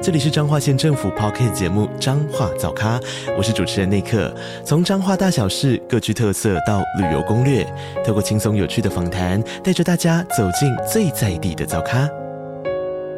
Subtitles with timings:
[0.00, 3.00] 这里是彰化县政府 Podcast 节目《彰化早咖》，
[3.36, 4.32] 我是主持人内克。
[4.64, 7.66] 从彰化大小事各具特色到旅游攻略，
[8.06, 12.08] 透过轻松有趣的访谈，带着大家走进最在地的早咖。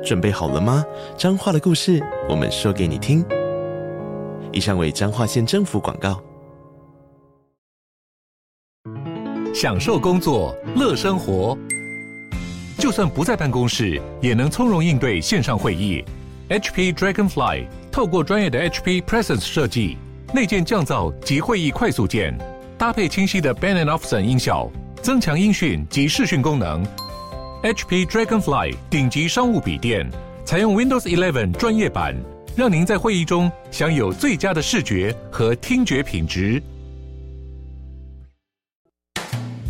[0.03, 0.83] 准备好了吗？
[1.19, 3.23] 彰化的故事，我们说给你听。
[4.51, 6.19] 以上为彰化县政府广告。
[9.55, 11.57] 享受工作，乐生活，
[12.79, 16.03] 就算不在办公室，也能从容应对线上会议。
[16.51, 19.97] HP Dragonfly 透过专业的 HP Presence 设计，
[20.35, 22.37] 内建降噪及会议快速键，
[22.77, 24.69] 搭配清晰的 Bang & Olufsen 音效，
[25.01, 26.85] 增强音讯及视讯功能。
[27.63, 30.11] HP Dragonfly 顶级商务笔电，
[30.45, 32.17] 采用 Windows 11专业版，
[32.57, 36.61] 让您在会议中享有最佳的视觉和听觉品质。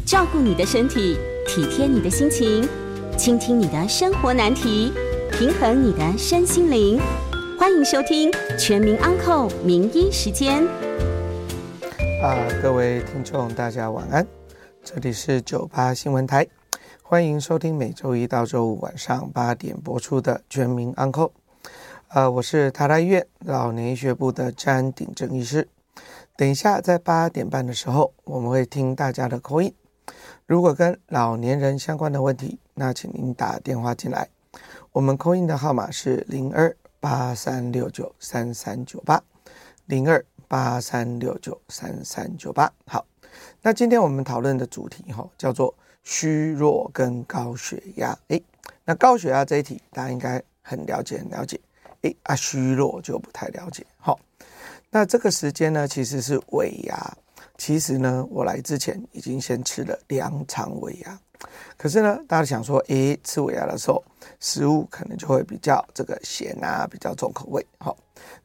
[0.07, 2.67] 照顾你的身体，体贴你的心情，
[3.19, 4.91] 倾听你的生活难题。
[5.41, 7.01] 平衡你的身心灵，
[7.59, 10.63] 欢迎收听《全民安扣名医时间》。
[12.23, 14.27] 啊，各位听众，大家晚安，
[14.85, 16.47] 这里是九八新闻台，
[17.03, 21.33] 欢迎收听每周一到周五晚上八点播出的《全民安扣》。
[22.09, 25.67] 啊，我是台大医院老年医学部的詹鼎正医师。
[26.37, 29.73] 等一下在八点半的时候，我们会听大家的 call in。
[30.45, 34.29] 如果跟老年人相关的问题，那请您打电话进来。
[34.93, 39.23] 我们 call in 的号码是零二八三六九三三九八，
[39.87, 42.73] 零二八三六九三三九八。
[42.89, 43.07] 好，
[43.63, 48.19] 那今天我们讨论的主题哈叫做虚弱跟高血压。
[48.29, 48.43] 诶，
[48.85, 51.61] 那高血压这一题大家应该很了解，很了解。
[52.03, 53.87] 诶，啊，虚弱就不太了解。
[53.97, 54.19] 好，
[54.91, 57.17] 那这个时间呢，其实是尾牙。
[57.57, 61.21] 其实呢，我来之前已经先吃了两场尾牙。
[61.77, 64.03] 可是呢，大家想说，诶，吃尾牙的时候，
[64.39, 67.67] 食物可能就会比较这个咸啊，比较重口味。
[67.79, 67.97] 好，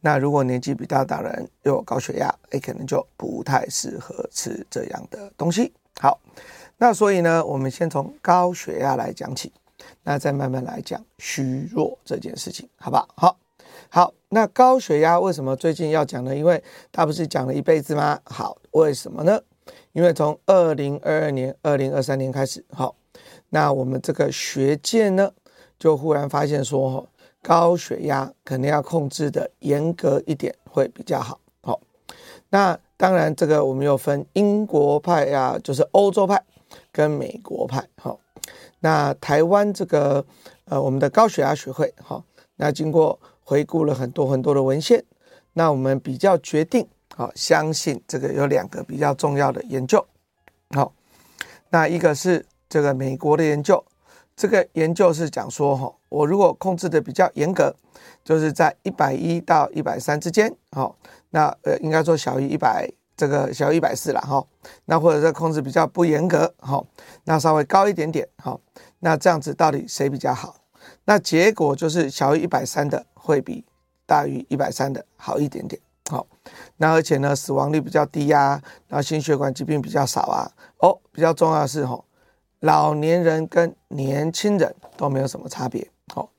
[0.01, 5.73] 那如果年纪比较大的人又有高血压，诶，可能就不太适合吃这样的东西。
[5.99, 6.19] 好，
[6.77, 9.51] 那所以呢，我们先从高血压来讲起，
[10.03, 13.07] 那再慢慢来讲虚弱这件事情，好不好？
[13.15, 13.37] 好，
[13.89, 16.35] 好，那高血压为什么最近要讲呢？
[16.35, 18.19] 因为他不是讲了一辈子吗？
[18.23, 19.41] 好，为什么呢？
[19.95, 22.93] 因为从二零二二年、二零二三年开始，好，
[23.47, 25.31] 那我们这个学界呢，
[25.79, 27.07] 就忽然发现说，
[27.41, 31.39] 高血压可能要控制的严格一点会比较好。
[31.61, 31.79] 好，
[32.49, 36.43] 那当然这个我们又分英国派呀，就是欧洲派
[36.91, 37.87] 跟美国派。
[37.95, 38.19] 好，
[38.81, 40.25] 那台湾这个
[40.65, 42.21] 呃，我们的高血压学会，好，
[42.57, 45.05] 那经过回顾了很多很多的文献，
[45.53, 46.85] 那我们比较决定。
[47.15, 50.05] 好，相信这个有两个比较重要的研究。
[50.71, 50.93] 好，
[51.69, 53.81] 那一个是这个美国的研究，
[54.35, 57.73] 这个研究是讲说，哈，我如果控制的比较严格，
[58.25, 60.97] 就是在一百一到一百三之间，好，
[61.29, 64.45] 那呃应该说小于一百，这个小于一百四了，哈，
[64.83, 66.85] 那或者是控制比较不严格，好，
[67.23, 68.59] 那稍微高一点点，好，
[68.99, 70.57] 那这样子到底谁比较好？
[71.05, 73.63] 那结果就是小于一百三的会比
[74.05, 75.81] 大于一百三的好一点点。
[76.77, 80.51] 那而且呢，死亡率比较低啊，然后心血管疾病比较少啊。
[80.79, 82.03] 哦，比较重要的是吼，
[82.59, 85.87] 老年人跟年轻人都没有什么差别。
[86.13, 86.29] 好，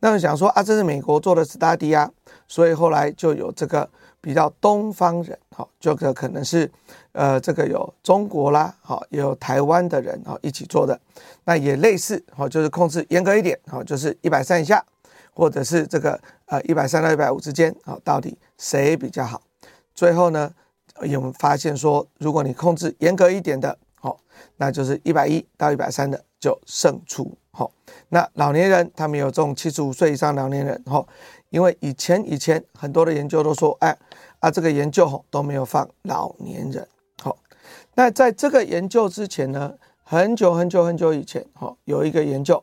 [0.00, 2.10] 那我想说啊，这是美国做的 study 啊，
[2.48, 3.88] 所以后来就有这个
[4.20, 6.70] 比较东方人，好，就可可能是
[7.12, 10.98] 呃这个有中国啦，好，也有台湾的人啊一起做的，
[11.44, 14.84] 那也类似，好，就是控制严格一点，好，就是一百三以下。
[15.34, 19.40] 或者是这个呃一百三到一百五之间啊，到底谁比较好？
[19.94, 20.52] 最后呢，
[21.02, 24.18] 有没有发现说，如果你控制严格一点的，好，
[24.56, 27.36] 那就是一百一到一百三的就胜出。
[27.50, 27.70] 好，
[28.08, 31.04] 那老年人他们有这种七十五岁以上老年人，哈，
[31.50, 33.96] 因为以前以前很多的研究都说，哎
[34.40, 36.88] 啊这个研究吼都没有放老年人。
[37.20, 37.36] 好，
[37.94, 42.62] 那在这个研究之前呢，很久很久很久以前，哈，有一个研究。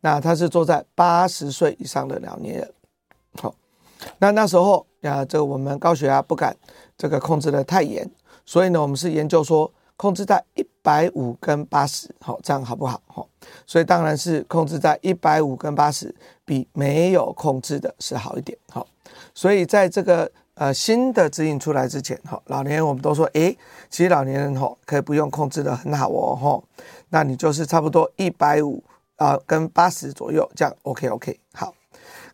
[0.00, 2.72] 那他是坐在八十岁以上的老年人，
[4.18, 6.56] 那那时候啊，这个我们高血压不敢
[6.96, 8.08] 这个控制得太严，
[8.44, 13.00] 所以呢，我们是研究说控制在一百五跟八十，好，这样好不好？
[13.06, 13.28] 好，
[13.66, 16.14] 所以当然是控制在一百五跟八十
[16.44, 18.86] 比没有控制的是好一点，好，
[19.34, 23.56] 所以在这个呃新的指引出来之前，哈，老年人我们都说，诶，
[23.90, 26.62] 其实老年人哈可以不用控制得很好哦，哈，
[27.08, 28.82] 那你就是差不多一百五
[29.16, 31.74] 啊跟八十左右这样，OK OK，好。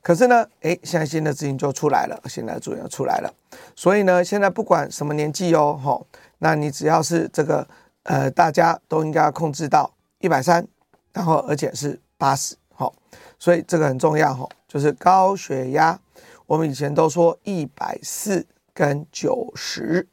[0.04, 3.34] 可是呢，诶，现在新的指引就出来了，新的指引出来了，
[3.74, 5.98] 所以呢，现在不管什么年纪哦，哈，
[6.40, 7.66] 那你只要是这个，
[8.02, 10.68] 呃，大家都应该控制到一百三，
[11.14, 12.92] 然后而且是八十，哈，
[13.38, 15.98] 所以这个很重要，哈，就是高血压，
[16.44, 20.06] 我们以前都说一百四跟九十，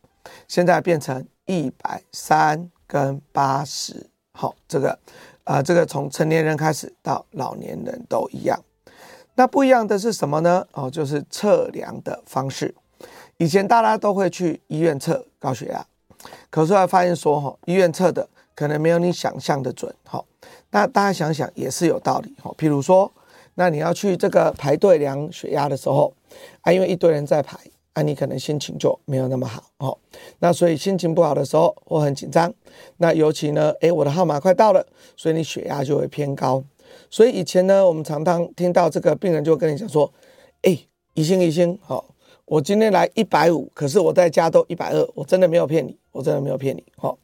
[0.47, 4.97] 现在变成一百三跟八十，好，这个，
[5.43, 8.57] 啊、这个从成年人开始到老年人都一样。
[9.41, 10.63] 那不一样的是什么呢？
[10.71, 12.75] 哦，就是测量的方式。
[13.37, 15.83] 以前大家都会去医院测高血压，
[16.51, 19.91] 可是后来发现说，哈，医院测的可能没有你想象的准。
[20.03, 20.23] 哈，
[20.69, 22.35] 那大家想想也是有道理。
[22.39, 23.11] 哈，譬如说，
[23.55, 26.13] 那你要去这个排队量血压的时候，
[26.61, 27.57] 啊，因为一堆人在排，
[27.93, 29.63] 啊，你可能心情就没有那么好。
[29.79, 29.97] 哈，
[30.37, 32.53] 那所以心情不好的时候，或很紧张，
[32.97, 34.85] 那尤其呢，诶，我的号码快到了，
[35.17, 36.63] 所以你血压就会偏高。
[37.11, 40.11] 所以以前呢，我们常常听到这个病人就跟你讲说
[40.63, 40.79] ：“哎，
[41.13, 42.15] 医生医生，好，
[42.45, 47.19] 我今天来一百五，可是我在家都一百二，我真的没有骗你，我真的没有骗你。”好，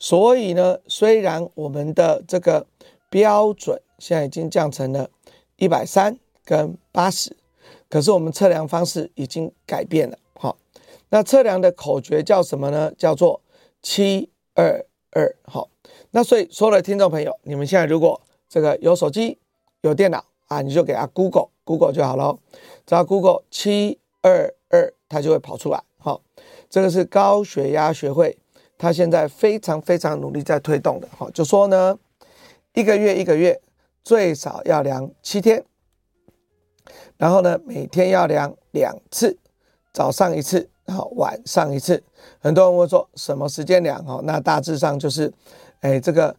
[0.00, 2.66] 所以呢，虽然我们的这个
[3.08, 5.08] 标准现在已经降成了
[5.56, 7.36] 一百三跟八十，
[7.88, 10.18] 可是我们测量方式已经改变了。
[10.34, 10.56] 好，
[11.10, 12.92] 那测量的口诀叫什么呢？
[12.98, 13.40] 叫做
[13.80, 15.36] 七二二。
[15.44, 15.68] 好，
[16.10, 19.38] 那所以所有的听众朋友，你们现在如果这个有手机
[19.82, 22.36] 有电脑啊，你就给他 Google Google 就好了。
[22.84, 25.80] 只要 Google 七二二，它就会跑出来。
[25.98, 26.20] 好，
[26.68, 28.36] 这个是高血压学会，
[28.76, 31.08] 它现在非常非常努力在推动的。
[31.16, 31.96] 好，就说呢，
[32.74, 33.62] 一个月一个月
[34.02, 35.64] 最少要量七天，
[37.16, 39.38] 然后呢，每天要量两次，
[39.92, 42.02] 早上一次，然后晚上一次。
[42.40, 44.04] 很多人会说什么时间量？
[44.04, 45.32] 哦，那大致上就是，
[45.82, 46.34] 哎，这个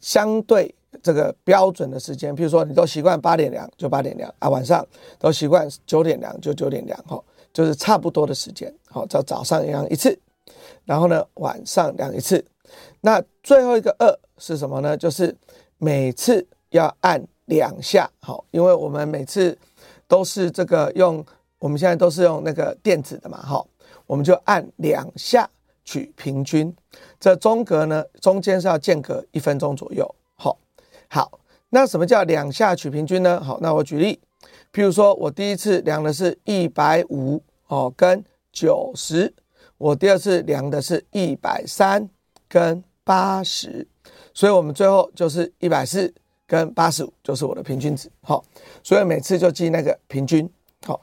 [0.00, 0.74] 相对。
[1.04, 4.84] 这个标准的时间，譬如说你都习惯八点量就八点量啊，晚上
[5.18, 7.22] 都习惯九点量就九点量，哈，
[7.52, 10.18] 就是差不多的时间，好，早早上量一次，
[10.86, 12.42] 然后呢晚上量一次，
[13.02, 14.96] 那最后一个二是什么呢？
[14.96, 15.36] 就是
[15.76, 19.56] 每次要按两下，好，因为我们每次
[20.08, 21.22] 都是这个用，
[21.58, 23.62] 我们现在都是用那个电子的嘛，哈，
[24.06, 25.46] 我们就按两下
[25.84, 26.74] 取平均，
[27.20, 30.14] 这中隔呢中间是要间隔一分钟左右。
[31.14, 31.38] 好，
[31.70, 33.40] 那什么叫两下取平均呢？
[33.40, 34.18] 好，那我举例，
[34.72, 39.32] 譬如说我第一次量的是一百五哦，跟九十，
[39.78, 42.10] 我第二次量的是一百三
[42.48, 43.86] 跟八十，
[44.32, 46.12] 所以我们最后就是一百四
[46.48, 48.10] 跟八十五，就是我的平均值。
[48.20, 48.44] 好，
[48.82, 50.50] 所以每次就记那个平均。
[50.84, 51.00] 好，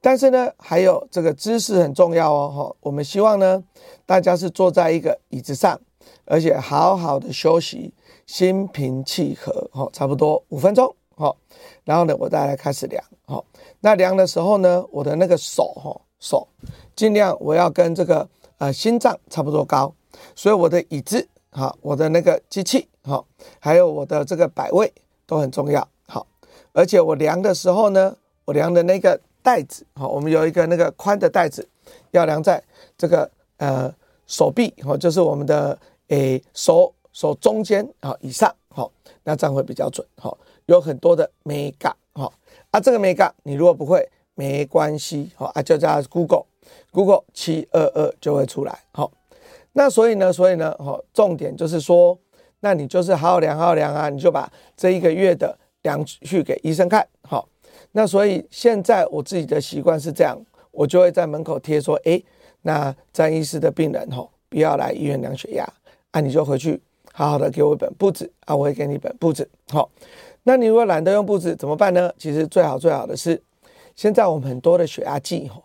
[0.00, 2.50] 但是呢，还有这个姿势很重要哦。
[2.50, 3.62] 哈，我们希望呢，
[4.04, 5.80] 大家是坐在一个椅子上，
[6.24, 7.94] 而且好好的休息。
[8.26, 11.36] 心平气和，好，差不多五分钟，好，
[11.84, 13.44] 然后呢，我再来开始量，好，
[13.80, 16.48] 那量的时候呢，我的那个手，哈，手
[16.96, 18.26] 尽量我要跟这个
[18.58, 19.94] 呃心脏差不多高，
[20.34, 23.26] 所以我的椅子，好，我的那个机器，好，
[23.60, 24.92] 还有我的这个摆位
[25.26, 26.26] 都很重要，好，
[26.72, 28.16] 而且我量的时候呢，
[28.46, 31.68] 我量的那个带子，好，我们有一个那个宽的带子，
[32.12, 32.62] 要量在
[32.96, 33.94] 这个呃
[34.26, 35.78] 手臂，好，就是我们的
[36.08, 36.92] 诶手。
[37.14, 38.90] 手中间啊以上，好，
[39.22, 40.36] 那这样会比较准，好，
[40.66, 42.30] 有很多的眉角，好，
[42.72, 49.12] 啊，这个眉角你如果不会没关系，好，啊，就叫 Google，Google 七二二就会出来，好，
[49.74, 52.18] 那所以呢，所以呢，好，重点就是说，
[52.60, 57.48] 那你就是好好量，好好量啊，你就把这一个月的量去给医生看，好，
[57.92, 60.36] 那所以现在我自己的习惯是这样，
[60.72, 62.24] 我就会在门口贴说，诶，
[62.62, 65.64] 那詹医师的病人吼，不要来医院量血压，
[66.10, 66.82] 啊，你就回去。
[67.16, 69.48] 好好的给我一本簿子啊，我会给你一本簿子。
[69.70, 69.88] 好，
[70.42, 72.12] 那你如果懒得用簿子怎么办呢？
[72.18, 73.40] 其实最好最好的是，
[73.94, 75.62] 现在我们很多的血压计哈，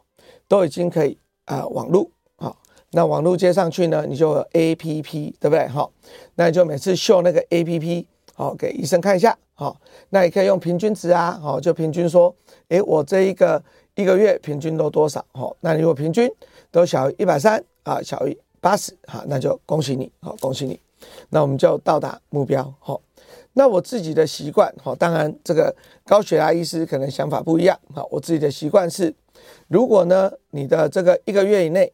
[0.47, 2.55] 都已经可以啊、网路好，
[2.91, 5.67] 那网路接上去呢，你就有 APP 对不对？
[5.67, 5.91] 好，
[6.35, 9.75] 那你就每次秀那个 APP 好给医生看一下好，
[10.09, 12.33] 那也可以用平均值啊好，就平均说，
[12.67, 13.61] 诶，我这一个
[13.95, 15.25] 一个月平均都多少？
[15.31, 16.31] 好，那你如果平均
[16.69, 20.79] 都小于一百三啊，小于八十好，那就恭喜你好，恭喜你。
[21.29, 23.01] 那我们就到达目标，好。
[23.53, 25.75] 那我自己的习惯，好，当然这个
[26.05, 28.07] 高血压医师可能想法不一样，好。
[28.11, 29.13] 我自己的习惯是，
[29.67, 31.91] 如果呢你的这个一个月以内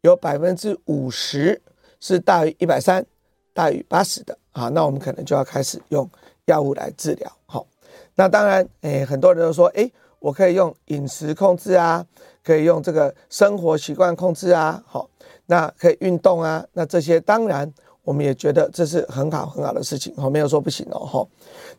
[0.00, 1.60] 有百分之五十
[2.00, 3.04] 是大于一百三、
[3.52, 6.08] 大于八十的，啊，那我们可能就要开始用
[6.46, 7.66] 药物来治疗，好。
[8.16, 12.04] 那当然，诶，很多人都说，诶，我可以用饮食控制啊，
[12.42, 15.08] 可以用这个生活习惯控制啊，好，
[15.46, 17.72] 那可以运动啊，那这些当然
[18.04, 21.26] 我们也觉得这是很好很好的事情，哦，没有说不行哦，哈。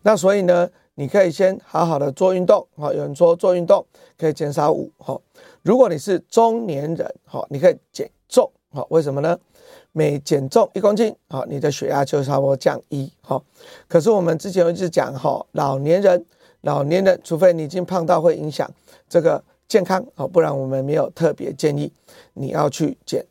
[0.01, 3.85] 那所以呢，你可以先好好的做运动，好，有人说做运动
[4.17, 5.19] 可以减少五，哈。
[5.61, 9.37] 如果你是中年人，哈，你可以减重，哈，为什么呢？
[9.91, 13.41] 每减重一公斤，好，你的血压就差不多降一，哈。
[13.87, 16.25] 可是我们之前一直讲，哈，老年人，
[16.61, 18.69] 老年人，除非你已经胖到会影响
[19.07, 21.91] 这个健康，好，不然我们没有特别建议
[22.33, 23.25] 你要去减，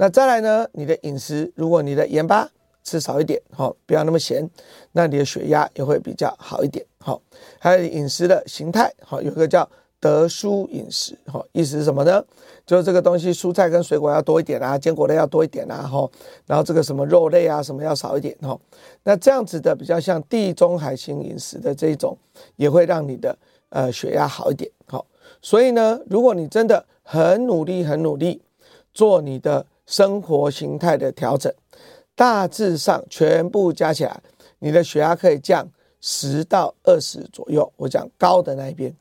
[0.00, 2.48] 那再来呢，你的饮食，如果你的盐巴
[2.82, 4.48] 吃少一点，好，不要那么咸，
[4.92, 7.20] 那你的血压也会比较好一点，好。
[7.58, 9.68] 还有饮食的形态，好，有个叫。
[10.02, 12.24] 得蔬饮食，哈，意思是什么呢？
[12.64, 16.08] 就是这个东西，蔬菜跟水果要多一点啊，坚果类要多一点啊，哈，
[16.46, 18.58] 然后这个什么肉类啊，什么要少一点，哈。
[19.02, 22.16] 那这样子的比较像地中海型饮食的这一种，
[22.56, 23.36] 也会让你的
[23.68, 25.04] 呃血压好一点，好。
[25.42, 28.40] 所以呢，如果你真的很努力、很努力
[28.94, 31.52] 做你的生活形态的调整，
[32.14, 34.22] 大致上全部加起来，
[34.60, 35.68] 你的血压可以降
[36.00, 37.70] 十到二十左右。
[37.76, 38.94] 我讲高的那一边。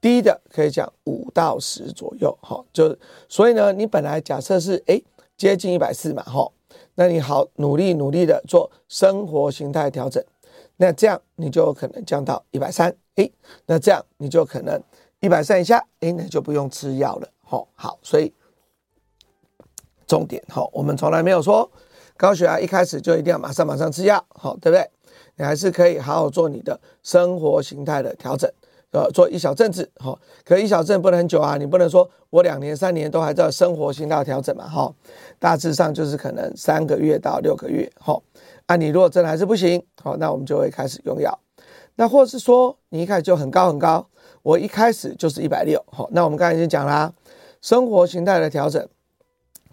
[0.00, 2.96] 低的可以讲五到十左右，好，就
[3.28, 5.02] 所以呢，你本来假设是诶
[5.36, 6.48] 接近一百四嘛，哈，
[6.94, 10.24] 那你好努力努力的做生活形态调整，
[10.76, 13.28] 那这样你就可能降到一百三，诶，
[13.66, 14.80] 那这样你就可能
[15.18, 18.32] 一百三以下，诶，那就不用吃药了，哈，好，所以
[20.08, 21.70] 重点哈，我们从来没有说
[22.16, 24.90] 高血压一开始就一定要马上马上吃药，好，对不对？
[25.36, 28.50] 你还是可以好好做你的生活形态的调整。
[28.90, 34.90] 呃，做一小阵子，哈，可一小阵不能很久啊，你不能说我两年三年都还在生活形态调整嘛，哈，
[35.38, 38.18] 大致上就是可能三个月到六个月，哈，
[38.64, 41.38] 啊，你如果真的还是不行，好，那我们就会开始用药，
[41.96, 44.06] 那或是说你一开始就很高很高，
[44.42, 47.12] 我一开始就是一百六，好，那我们刚才已经讲啦，
[47.60, 48.88] 生活形态的调整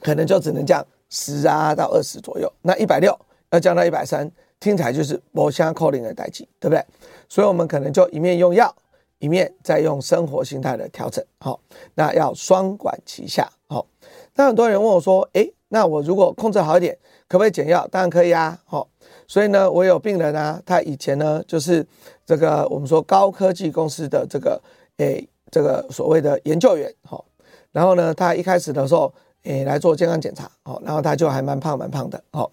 [0.06, 3.18] 可能就只能降十啊到二十左右，那一百六
[3.50, 6.86] 要降到一百三，听起来就是无啥可能的代际，对不对？
[7.28, 8.74] 所以我们可能就一面用药。
[9.20, 11.58] 一面再用生活形态的调整，好，
[11.96, 13.88] 那要双管齐下，好。
[14.36, 16.96] 那很多人问我说，诶，那我如果控制好一点，
[17.30, 17.88] 可不可以减药？
[17.88, 18.88] 当然可以啊，好。
[19.26, 21.84] 所以呢，我有病人啊，他以前呢就是
[22.26, 24.62] 这个我们说高科技公司的这个
[24.98, 27.24] 诶这个所谓的研究员，好。
[27.72, 29.12] 然后呢，他一开始的时候
[29.46, 32.52] 诶来做健康检查，好，然后他就还蛮胖蛮胖的，好。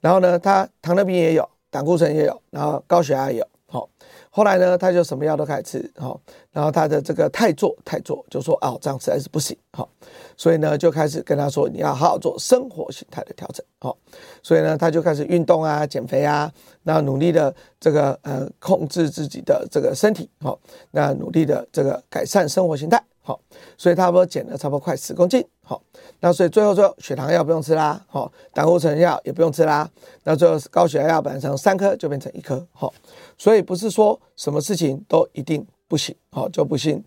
[0.00, 3.88] 然后呢，他糖尿病也有，胆固醇也有，然后高血压也有，好。
[4.32, 6.20] 后来呢，他就什么药都开始吃，好，
[6.52, 9.88] 然后他的这个太做太做，就说哦，这样实在是不行，好，
[10.36, 13.96] 所以呢，就开始跟他说，你要好好做生活形态的调整，好，
[14.42, 16.50] 所以呢，他就开始运动啊，减肥啊，
[16.84, 20.58] 那努力的这个呃控制自己的这个身体，好，
[20.92, 23.02] 那努力的这个改善生活形态。
[23.22, 23.38] 好，
[23.76, 25.44] 所以差不多减了差不多快十公斤。
[25.70, 25.80] 好，
[26.18, 29.88] 那所以最后最后血糖药不用吃啦，好，胆固醇药也不用吃啦。
[30.24, 32.66] 那最后高血压药本来从三颗就变成一颗。
[32.72, 32.92] 好，
[33.38, 37.00] 所以不是说什么事情都一定不行，好就不信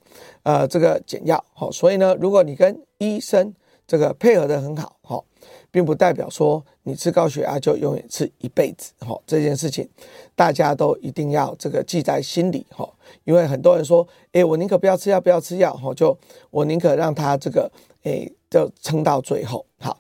[0.44, 1.44] 呃这个减药。
[1.54, 3.54] 好，所以呢，如果你跟医生
[3.86, 5.26] 这个配合得很好，好。
[5.70, 9.90] 并不代表说你吃高血压就永远吃一辈子，哈，这件事情
[10.36, 12.88] 大家都一定要这个记在心里，哈，
[13.24, 16.16] 因为很多人说，诶，我宁可不要吃药，不要吃药，哈，就
[16.52, 17.70] 我宁可让他这个，
[18.04, 20.00] 诶，就撑到最后，好，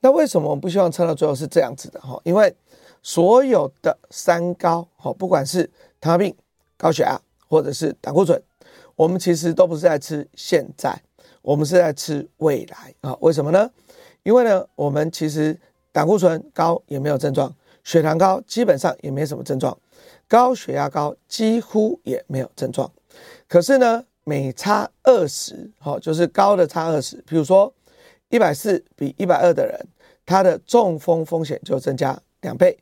[0.00, 2.18] 那为什么我们不希望撑到最后是这样子的，哈？
[2.24, 2.56] 因为
[3.02, 6.34] 所有的三高，哈，不管是糖尿病、
[6.78, 8.42] 高血压或者是胆固醇，
[8.96, 10.98] 我们其实都不是在吃现在，
[11.42, 13.70] 我们是在吃未来，啊，为什么呢？
[14.22, 15.60] 因为呢，我们其实
[15.92, 17.54] 胆固醇高也没有症状，
[17.84, 19.76] 血糖高基本上也没什么症状，
[20.26, 22.90] 高血压高几乎也没有症状。
[23.46, 27.70] 可是呢，每差二十，好，就是高的差二十，比如说
[28.30, 29.78] 一百四比一百二的人，
[30.24, 32.76] 他的中风风险就增加两倍；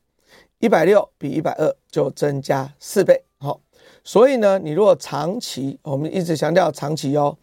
[0.61, 3.25] 一百六比一百二就增加四倍。
[3.39, 3.61] 好，
[4.05, 7.37] 所以呢，你如果长期，我们一直强调长期哦，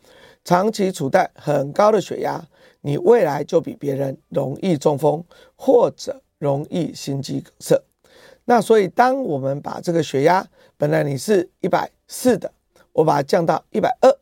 [0.44, 2.48] 长期处在很高的血压。
[2.82, 7.82] 你未来就比别人容易中风，或者容易心肌梗塞。
[8.44, 10.48] 那所以，当我们把这个血压
[10.78, 12.54] 本来你是一百四的，
[12.94, 14.16] 我把它降到一百二，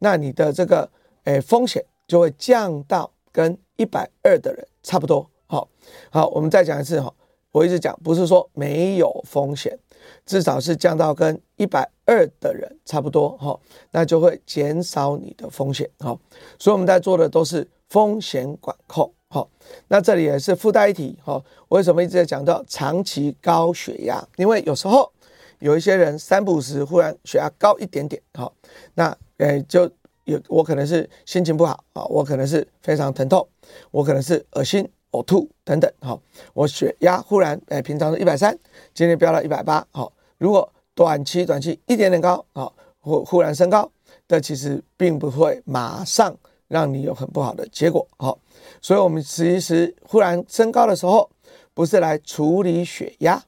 [0.00, 0.90] 那你的这个
[1.24, 5.28] 诶风险就会降到跟一百二的人差不多。
[5.46, 5.66] 好，
[6.10, 7.12] 好，我们再讲一次哈，
[7.50, 9.76] 我一直讲不是说没有风险，
[10.24, 13.58] 至少是降到跟一百二的人差不多哈，
[13.90, 15.90] 那就会减少你的风险。
[15.98, 16.20] 好，
[16.58, 17.68] 所以我们在做的都是。
[17.92, 19.46] 风险管控，好，
[19.88, 24.26] 那这里也是附带一提，哈，为什么一直在讲到长期高血压？
[24.36, 25.12] 因为有时候
[25.58, 28.50] 有一些人三不五时忽然血压高一点点，好，
[28.94, 29.86] 那呃就
[30.24, 33.46] 有我可能是心情不好啊，我可能是非常疼痛，
[33.90, 36.20] 我可能是恶心、呕吐等等，好，
[36.54, 38.56] 我血压忽然哎平常是一百三，
[38.94, 43.90] 今天飙到一百八，好，如果短期短期一点点高，好，忽忽然升高，
[44.28, 46.36] 这其实并不会马上
[46.68, 48.38] 让你有很不好的结果，好，
[48.80, 51.30] 所以我们其实忽然升高的时候，
[51.74, 53.42] 不是来处理血压。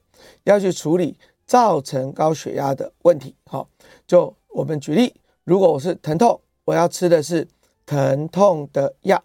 [0.45, 3.69] 要去处理造成高血压的问题，好，
[4.07, 5.15] 就我们举例，
[5.45, 7.47] 如果我是疼痛，我要吃的是
[7.87, 9.23] 疼痛的药，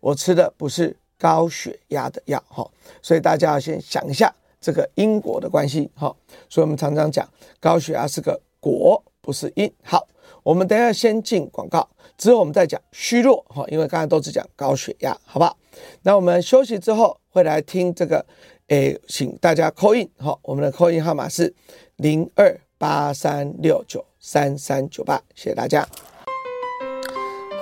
[0.00, 2.68] 我吃的不是高血压的药，哈，
[3.02, 6.14] 所以大家要先想一下这个因果的关系，哈，
[6.48, 7.28] 所以我们常常讲
[7.60, 9.72] 高血压是个果，不是因。
[9.82, 10.06] 好，
[10.42, 15.56] 我们等下先进广告，之后我们再讲虚弱，哈，因为刚才都只讲高血压，好不好？
[16.02, 18.24] 那我们休息之后会来听这个。
[18.68, 21.54] 诶，请大家 call in 好，我们的 call in 号码是
[21.96, 25.88] 零二八三六九三三九八，谢谢大家。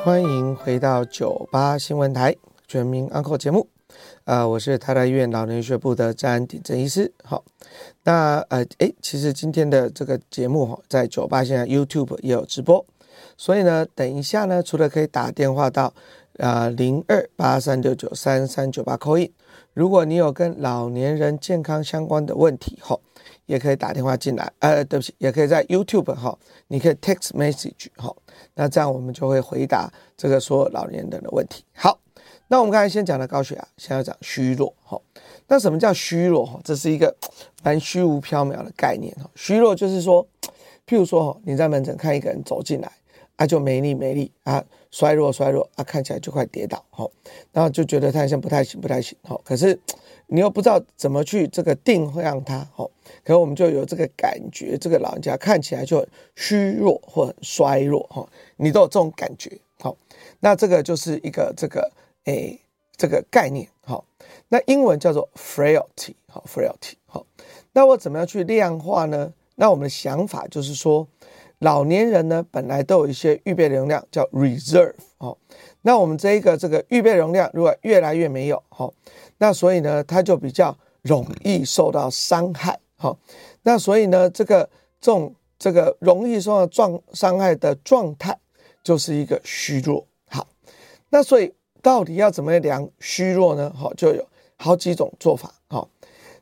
[0.07, 2.33] 欢迎回到九八新闻台
[2.69, 3.67] 全民安扣节目，
[4.23, 7.13] 呃，我是台大医院老年医学部的詹鼎正医师。
[7.25, 7.45] 好，
[8.05, 12.87] 那呃，诶，其实今天的这个节目哈，在九八现在 YouTube 也有直播，
[13.37, 15.93] 所以呢，等一下呢，除了可以打电话到
[16.39, 19.33] 啊零二八三六九三三九八 call in。
[19.75, 22.97] 如果你有跟老年人健康相关的问题，哈，
[23.47, 28.15] 也可以打电话进来，呃，对不起，也可以在 YouTube 哈，你可以 text message 哈，
[28.57, 31.65] 那这样我们就会回答这个所有老年人的问题。
[31.75, 32.01] 好，
[32.49, 35.01] 那我们刚才先讲了高血压，现在要讲虚弱，哈，
[35.47, 36.45] 那什么叫虚弱？
[36.45, 37.15] 哈，这是一个
[37.63, 40.27] 蛮虚无缥缈的概念，哈，虚弱就是说，
[40.85, 42.91] 譬如说，哈，你在门诊看一个人走进来。
[43.37, 47.13] 啊，就没力没力啊，衰弱衰弱啊，看起来就快跌倒，吼，
[47.53, 49.79] 然后就觉得他好像不太行不太行，哈，可是
[50.29, 52.91] 你又不知道怎么去这个定让他，吼，
[53.25, 59.97] 可是我们就有这个感觉，这个老人家看起来就很虚弱或很衰弱，吼，你都有这种感觉，好，
[60.41, 61.91] 那这个就是一个这个
[62.25, 62.61] 诶
[62.97, 64.05] 这个概念，好，
[64.49, 67.25] 那英文叫做 frailty，好 frailty，好，
[67.73, 69.33] 那我怎么样去量化呢？
[69.55, 71.07] 那我们的想法就是说。
[71.61, 75.39] 老年人呢，本来都有一些预备容量，叫 reserve 哦。
[75.81, 78.93] 那我们这一个这个预备容量如果越来越没有，哈，
[79.39, 83.17] 那所以呢，它就比较容易受到伤害，哈。
[83.63, 84.69] 那所以呢，这个
[85.01, 88.39] 这种这个容易受到状伤害的状态，
[88.83, 90.07] 就是一个虚弱。
[90.29, 90.47] 好，
[91.11, 93.71] 那所以到底要怎么量虚弱呢？
[93.71, 95.55] 哈，就有好几种做法。
[95.69, 95.87] 哈，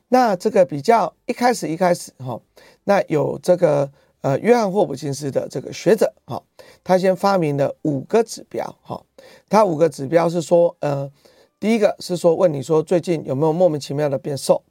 [0.07, 2.39] 那这个比较一开始一开始，哈，
[2.83, 3.91] 那有这个。
[4.21, 6.41] 呃，约翰霍普金斯的这个学者，哈，
[6.83, 8.99] 他先发明了五个指标，哈，
[9.47, 11.07] 他五个指标是说，呃，
[11.59, 14.61] 第一个是说问你说最近有没有莫名其妙的变瘦，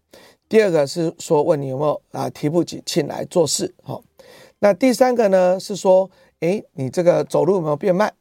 [0.48, 4.00] 第二个是说问你有没有啊提不起劲来做事，哈，
[4.58, 8.12] 那第三个呢是说，诶，你这个走路有没有变慢，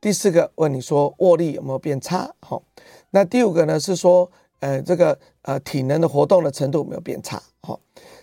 [0.00, 2.60] 第四个问你说握力有没有变差，哈，
[3.10, 4.30] 那第五个呢是说，
[4.60, 7.78] 呃，这个呃体能的活动的程度有没有变差，哈，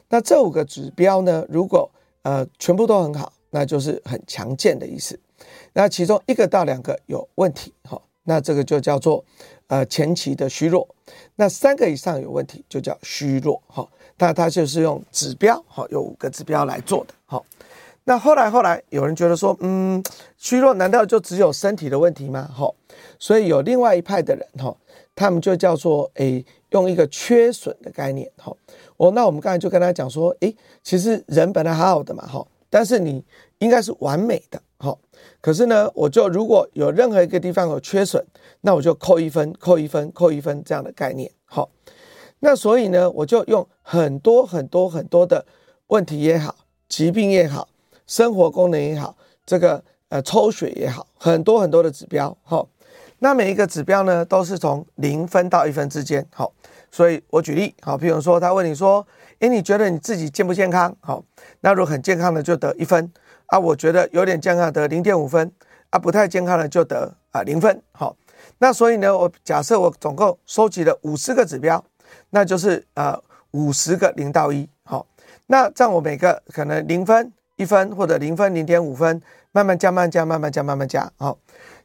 [0.10, 1.92] 那这五个指标呢，如果
[2.24, 5.20] 呃，全部都很好，那就是很强健的意思。
[5.74, 9.24] 那其中一个到两个有问题，哈，那这个就叫做
[9.70, 10.86] 呃前期的虚弱。
[11.38, 13.88] 那三个以上有问题就叫虚弱，哈。
[14.22, 17.42] 那它就是用指标，哈，有五个指标来做的，哈。
[18.04, 20.04] 那后来后来有人觉得说，嗯，
[20.38, 22.44] 虚弱难道就只有身体的问题吗？
[22.54, 22.70] 哈，
[23.18, 24.76] 所以有另外一派的人，哈，
[25.16, 28.52] 他们就叫做诶，用一个缺损的概念，哈。
[28.98, 30.54] 哦，那我们刚才就跟他讲说，诶，
[30.84, 33.24] 其实人本来好好的嘛，哈，但是你
[33.60, 34.98] 应该是完美的，哈。
[35.42, 38.24] 可是呢，我就如果有任何一个地方有缺损，
[38.62, 41.70] 那我就扣一分，扣一分，扣一分这样的概念，好。
[42.42, 45.46] 那所以呢，我就用很多很多很多的
[45.88, 46.56] 问题也好，
[46.88, 47.68] 疾病也好，
[48.08, 52.70] 生活功能也好，这个呃抽血也好，很多很多的指标，好。
[53.22, 56.54] 那每一个指标呢，都是从零分到一分之间，好。
[56.92, 59.06] 所以我举例，好，譬如说他问你说，
[59.40, 60.96] 诶，你觉得你自己健不健康？
[61.02, 61.24] 好，
[61.60, 63.12] 那如果很健康的就得一分
[63.50, 65.52] 啊，我觉得有点健康得零点五分
[65.90, 67.82] 啊，不太健康的就得啊零分。
[67.92, 68.16] 好，
[68.60, 71.84] 那所以呢，我假设我总共收集了五十个指标，
[72.30, 73.20] 那就是呃
[73.52, 74.70] 五十个零到一。
[74.84, 75.06] 好，
[75.48, 81.12] 那这样我每个可能零分、一分或者零分、零点五分，慢慢加、慢慢加、慢慢加、慢慢加。
[81.18, 81.38] 好，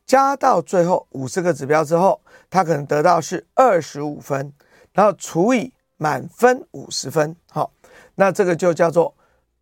[0.04, 4.52] 加到最后五十个指标之后，他可能得到是二十五分。
[4.92, 7.72] 然后除以满分五十分，好，
[8.14, 9.14] 那这个就叫做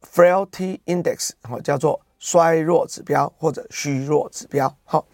[0.03, 5.05] frailty index，好，叫做衰弱指标或者虚弱指标，好。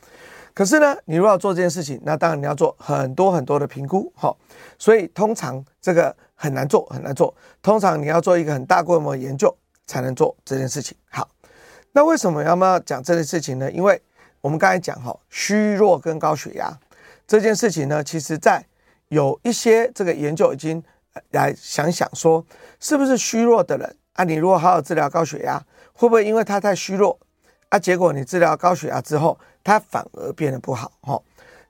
[0.55, 4.37] 可是呢，你如果要做这件事情，那当然你要做很多很多的评估，好。
[4.77, 7.33] 所以通常这个很难做，很难做。
[7.63, 10.97] 通常你要做一个很大规模的研究，才能做这件事情。
[11.11, 11.29] 好，
[11.93, 13.71] 那为什么要么讲这件事情呢？
[13.71, 14.03] 因为
[14.41, 16.77] 我们刚才讲哈，虚弱跟高血压
[17.27, 18.67] 这件事情呢，其实在
[19.09, 20.83] 有一些这个研究已经
[21.31, 22.45] 来想想说，
[22.81, 24.25] 是不是虚弱的人啊？
[24.25, 27.17] 你如果好好治疗高血压，会不会因为他太虚弱
[27.69, 27.79] 啊？
[27.79, 31.23] 结果你治疗高血压之后，他反而变得不好哈？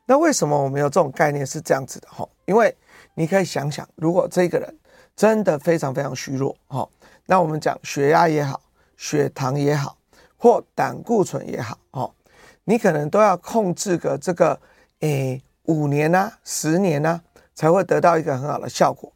[0.06, 2.26] 那为什么我们有这种概念是这样子的哈？
[2.46, 2.74] 因为
[3.12, 4.78] 你可以想想，如果这个人
[5.14, 6.88] 真的非常非常虚弱哈，
[7.26, 8.58] 那我们讲血压也好，
[8.96, 9.98] 血糖也好，
[10.38, 12.10] 或胆固醇也好哦，
[12.64, 14.58] 你可能都要控制个这个
[15.00, 17.20] 诶五年、啊、十年、啊，
[17.54, 19.12] 才会得到一个很好的效果。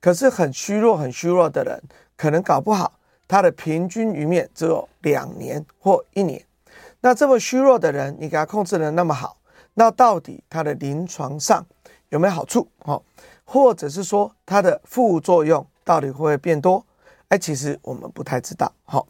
[0.00, 1.78] 可是很虚弱、很虚弱的人，
[2.20, 2.92] 可能搞不好
[3.26, 6.44] 他的平均余命只有两年或一年。
[7.00, 9.38] 那这么虚弱的人，你给他控制得那么好，
[9.72, 11.64] 那到底他的临床上
[12.10, 12.68] 有没有好处？
[12.80, 13.02] 哦，
[13.42, 16.84] 或者是说它的副作用到底会不会变多？
[17.28, 18.70] 哎，其实我们不太知道。
[18.84, 19.08] 好，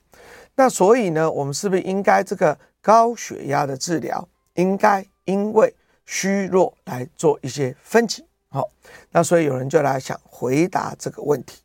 [0.55, 5.75] 那所以呢，我们是不是应该这个高血压的治疗，应该因为
[6.07, 8.25] 虚弱来做一些分级？
[8.51, 8.71] 好，
[9.11, 11.61] 那所以有人就来想回答这个问题。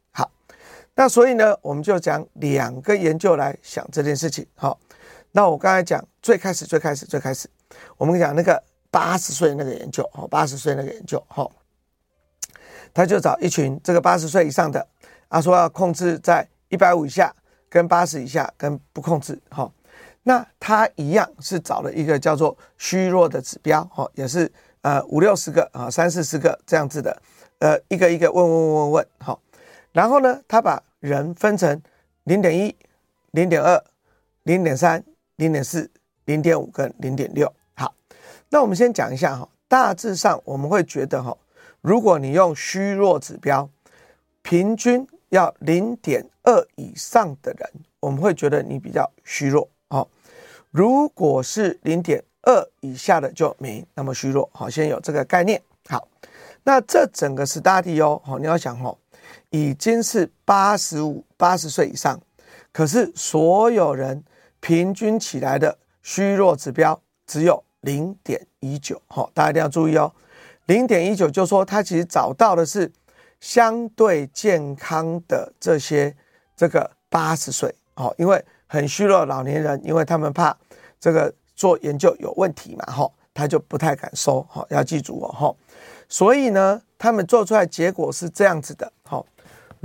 [0.96, 4.48] 那所以呢，我们就讲两个研究来想这件事情。
[4.56, 4.80] 好，
[5.32, 7.50] 那我刚才讲最开始、最开始、最开始，
[7.98, 10.10] 我们讲那个八十岁那个研究。
[10.14, 11.24] 哦，八十岁那个研究。
[11.28, 11.52] 好。
[12.94, 14.88] 他就找一群这个八十岁以上的，
[15.30, 17.36] 他说要控制在一百五以下，
[17.68, 19.38] 跟八十以下，跟不控制。
[19.50, 19.70] 哈，
[20.24, 27.22] 那他一样是找了一个叫做虚弱的指标，哈，也是呃五六十个啊，三四十个这样子的，
[27.60, 29.42] 呃，一个一个问问问问问，好，
[29.96, 31.82] 然后呢，他把人分成
[32.26, 32.76] 零点一、
[33.32, 33.82] 零点二、
[34.44, 35.02] 零点三、
[35.38, 35.90] 零点四、
[36.26, 37.50] 零点五跟零点六。
[37.76, 37.96] 好，
[38.50, 41.38] 那我们先讲一下哈，大致上我们会觉得哈。
[41.80, 43.70] 如果你用虚弱指标，
[44.42, 47.70] 平均要零点二以上的人，
[48.02, 49.70] 我们会觉得你比较虚弱。
[49.88, 50.10] 好，
[50.72, 54.50] 如果是零点二以下的就没那么虚弱。
[54.52, 55.62] 好，先有这个概念。
[55.88, 56.06] 好，
[56.64, 58.98] 那这整个 study 哦，好，你要想哦，
[59.50, 62.20] 已经是八十五、八十岁以上，
[62.72, 64.24] 可是所有人
[64.60, 69.02] 平均起来的虚弱指标只有零点一九。
[69.08, 70.12] 好，大家一定要注意哦。
[70.66, 72.92] 零点一九，就说他其实找到的是
[73.40, 76.16] 相对健康的这些
[76.56, 80.58] 这个八十岁哦，因为很虚弱的老年人，因为他们怕
[81.00, 85.56] 这个做研究有问题嘛，哈，他就不太敢收，哈，要记住哦，哈，
[86.10, 89.24] 所以呢，他们做出来结果是这样子的，哈，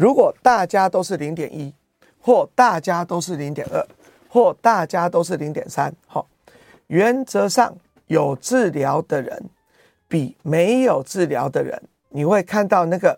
[0.01, 1.71] 如果大家都是零点一，
[2.23, 3.87] 或大家都是零点二，
[4.31, 6.25] 或大家都是零点三，哈，
[6.87, 9.45] 原则上有治疗的人。
[10.09, 13.17] 比没有治疗的人，你会看到那个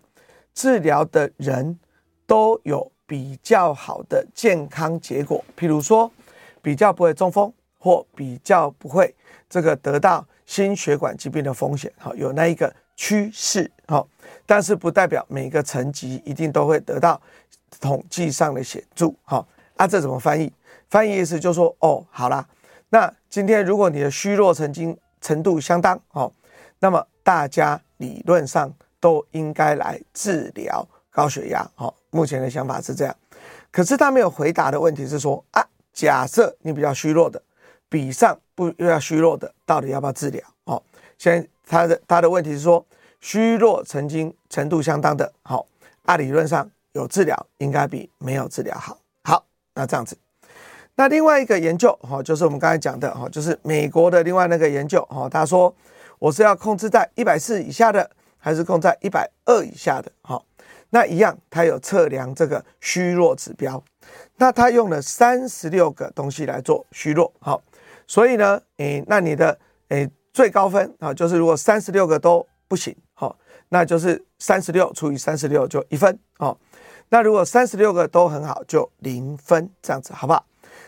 [0.52, 1.78] 治疗的人
[2.26, 6.10] 都有比较好的健康结果，譬如说
[6.60, 9.14] 比较不会中风，或比较不会
[9.48, 12.70] 这个得到心血管疾病的风险，好，有那一个
[13.02, 14.06] 趋势，好，
[14.46, 17.20] 但是不代表每个层级一定都会得到
[17.80, 19.44] 统计上的显著，好，
[19.76, 20.52] 啊，这怎么翻译？
[20.88, 22.46] 翻译意思就是说，哦，好啦，
[22.90, 26.32] 那今天如果你的虚弱曾经程度相当，哦。
[26.78, 33.16] 那么大家理论上都应该来治疗高血压，好，目前的想法是这样。
[33.72, 37.42] 可是他没有回答的问题是说啊，假设你比较虚弱的，
[37.88, 40.40] 比上不又要虚弱的，到底要不要治疗？
[40.64, 40.80] 哦，
[41.18, 42.84] 现在他的他的问题是说，
[43.20, 45.66] 虚弱曾经程度相当的，好，
[46.04, 48.98] 按理论上有治疗应该比没有治疗好。
[49.24, 49.44] 好，
[49.74, 50.16] 那这样子，
[50.94, 55.74] 那另外一个研究，哈，就是我们刚才讲的，哈，就是美国的另外那个研究，哈，他说。
[56.18, 60.08] 我是要控制在一百四以下的，还是控制在一百二以下的？
[60.20, 60.46] 好，
[60.90, 63.82] 那一样，它有测量这个虚弱指标。
[64.36, 67.32] 那它用了三十六个东西来做虚弱。
[67.40, 67.60] 好，
[68.06, 73.36] 所以呢，诶，那你的诶最高分啊，就是如果三十六个都不行，好，
[73.68, 76.18] 那就是三十六除以三十六就一分。
[76.38, 76.58] 好，
[77.10, 80.44] 那如果三十六个都很好，就零分，这样子好不好？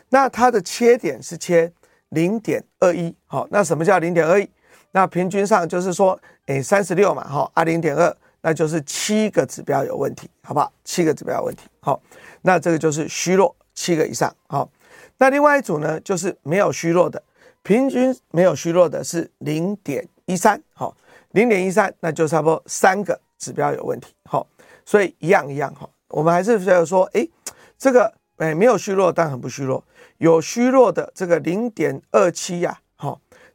[0.08, 1.72] 那它的切点是切
[2.08, 3.14] 零点二一。
[3.26, 4.48] 好，那什么叫零点二一？
[4.92, 10.72] 那平均上就是说，诶，三十六嘛，哈，啊零点二，那就是七个指标有问题，好不好？
[10.84, 12.00] 七个指标有问题，好，
[12.42, 14.70] 那这个就是虚弱七个以上，好。
[15.18, 17.22] 那另外一组呢，就是没有虚弱的，
[17.64, 20.96] 平均没有虚弱的是零点一三，好，
[21.32, 24.46] 零点一三，那就差不多三个指标有问题，好，
[24.84, 27.28] 所以一样一样，哈，我们还是觉得说，诶，
[27.76, 29.82] 这个诶没有虚弱，但很不虚弱，
[30.18, 32.78] 有虚弱的这个零点二七呀。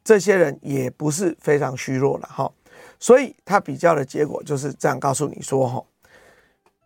[0.02, 2.50] 这些人也不是非常虚弱了哈，
[2.98, 5.84] 所以他比较的结果就是这样告诉你说哈，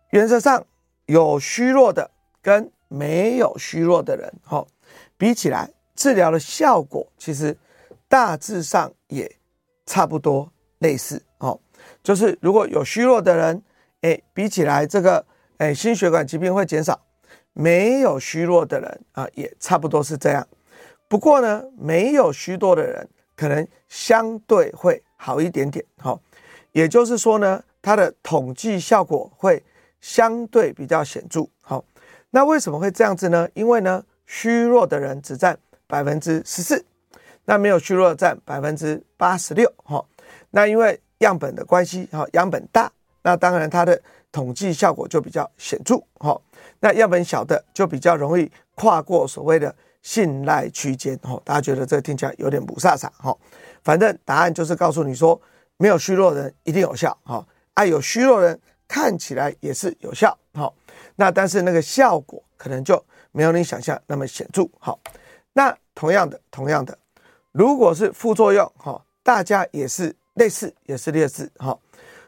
[0.09, 0.63] 原则上
[1.05, 2.11] 有虚弱的
[2.41, 4.67] 跟没有虚弱的人，哈，
[5.17, 7.55] 比起来治疗的效果其实
[8.07, 9.29] 大致上也
[9.85, 11.59] 差不多类似，哦，
[12.03, 13.61] 就是如果有虚弱的人，
[14.01, 15.25] 哎，比起来这个，
[15.57, 16.93] 哎，心血管疾病会减少；
[17.53, 20.45] 没有虚弱的人啊，也差不多是这样。
[21.07, 26.19] 不过呢，没有虚弱的人可能相对会好一点点，哈，
[26.71, 29.63] 也就是说呢，它的统计效果会
[30.01, 31.83] 相对比较显著，好。
[32.31, 33.47] 那为什么会这样子呢？
[33.53, 36.85] 因为呢，虚弱的人只占百分之十四，
[37.45, 40.03] 那没有虚弱占百分之八十六，哈。
[40.51, 46.39] 那因为样本的关系，哈，样本大，那当然它的统计效果就比较显著，哈。
[46.79, 51.39] 那样本小的就比较容易跨过所谓的信赖区间，哈。
[51.43, 53.35] 大家觉得这个听起来有点不煞煞，哈。
[53.83, 55.39] 反正答案就是告诉你说，
[55.77, 57.45] 没有虚弱的人一定有效，哈。
[57.73, 60.71] 啊，有虚弱的人看起来也是有效，哈。
[61.17, 64.99] 那但是那个效果可能就没有你想象那么显著，好。
[65.57, 66.97] 那同样的，同样的，
[67.53, 71.79] 如果是副作用，哈，大家也是类似，也是类似，哈。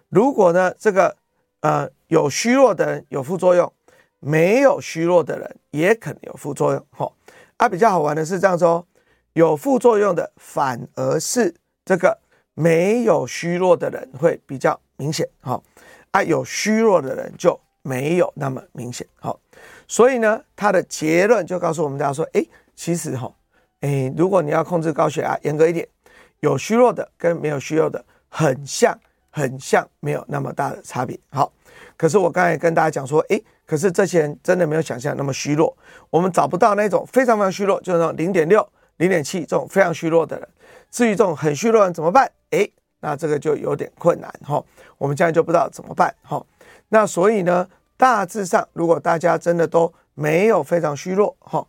[0.08, 1.14] 如果呢，这个
[1.60, 3.70] 呃有虚弱的人有副作用，
[4.22, 7.12] 没有虚弱的人也可能有副作用，哈。
[7.58, 8.88] 啊，比较好玩的是这样说，
[9.34, 12.18] 有副作用的反而是这个
[12.54, 15.62] 没有虚弱的人会比较明显，哈。
[16.12, 17.60] 啊，有虚弱的人就。
[17.84, 19.40] 没有那么明显，好，
[19.88, 22.46] 所以呢，他的结论就告诉我们大家说，哎，
[22.78, 23.30] 其实哈，
[23.82, 25.86] 哎，如果你要控制高血压，严格一点，
[26.40, 28.98] 有虚弱的跟没有虚弱的很像，
[29.32, 31.52] 很像，没有那么大的差别，好。
[31.98, 35.76] 可是我刚才跟大家讲说，哎，可是这些人真的没有想象那么虚弱，
[36.12, 38.66] 我们找不到那种非常非常虚弱，就是那种零点六、
[38.98, 40.48] 零点七这种非常虚弱的人。
[40.92, 42.32] 至于这种很虚弱的人怎么办？
[42.52, 44.64] 哎，那这个就有点困难哈，
[45.00, 46.46] 我们现在就不知道怎么办哈。
[46.90, 51.66] 那所以呢，大致上，如果大家真的都没有非常虚弱，哈，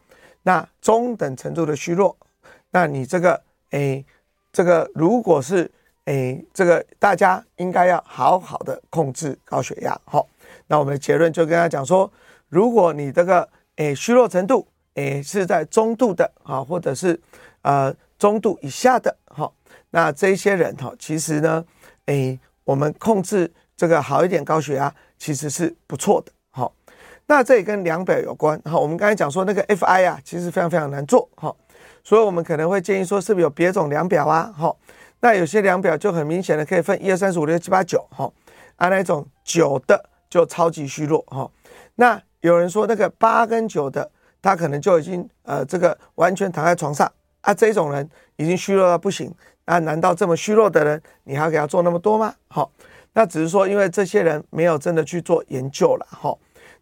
[0.49, 2.17] 那中等程度的虚弱，
[2.71, 3.39] 那你这个，
[3.73, 4.03] 诶，
[4.51, 5.71] 这个如果是，
[6.07, 10.27] 诶，这个大家应该要好好的控制高血压，好。
[10.69, 12.11] 那我们的结论就跟他讲说，
[12.49, 17.21] 如果你这个，诶，虚弱程度，诶，是在中度的，啊，或者是，
[17.61, 19.53] 呃，中度以下的，哈，
[19.91, 21.63] 那这些人，哈，其实呢，
[22.07, 24.95] 诶，我们控制这个好一点高血压。
[25.19, 26.33] 其实是不错的，
[27.31, 31.55] 那这也跟量表有关，好，我们刚才讲说那个 FI 啊，其实非常非常难做，好，
[32.03, 34.79] 所以我们可能会建议说，是不是有别种量表啊，好，
[35.21, 38.33] 那有些量表就很明显的可以分一二三四五六七八九，好，
[38.77, 41.51] 啊那种九的就超级虚弱，哈，
[41.97, 44.11] 那有人说那个八跟九的，
[44.41, 47.13] 他可能就已经呃这个完全躺在床上，
[47.43, 49.31] 啊这种人已经虚弱到不行，
[49.67, 52.35] 那难道这么虚弱的人，你还给他做那么多吗？
[52.49, 52.73] 好。
[53.15, 56.33] 那只是说，因为这些人没有真的去做研究了，哈。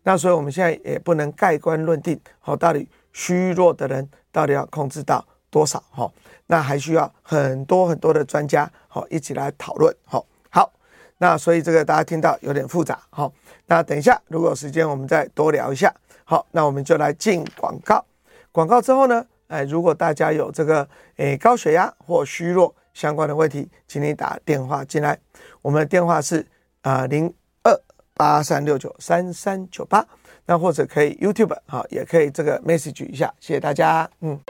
[0.09, 6.09] 那所以我们现在也不能盖棺论定，好，到底虚弱的人到底要控制到多少，哈。
[6.47, 10.25] 那还需要很多很多的专家，好，一起来讨论，好。
[10.49, 10.73] 好，
[11.19, 13.33] 那所以这个大家听到有点复杂，好。
[13.66, 15.92] 那等一下如果有时间，我们再多聊一下。
[16.23, 18.05] 好，那我们就来进广告。
[18.53, 25.19] 广告之后呢，哎，如果大家有这个诶高血压或虚弱相关的问题，请你打电话进来。
[25.62, 26.47] 我们的电话是
[26.83, 27.73] 啊零二
[28.16, 30.07] 八三六九三三九八，
[30.46, 34.09] 那或者可以 YouTube 好，也可以这个 message 一下，谢谢大家。
[34.20, 34.40] 嗯，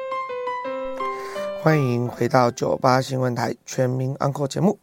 [1.63, 4.79] 欢迎回到九八新闻台全民安扣节目，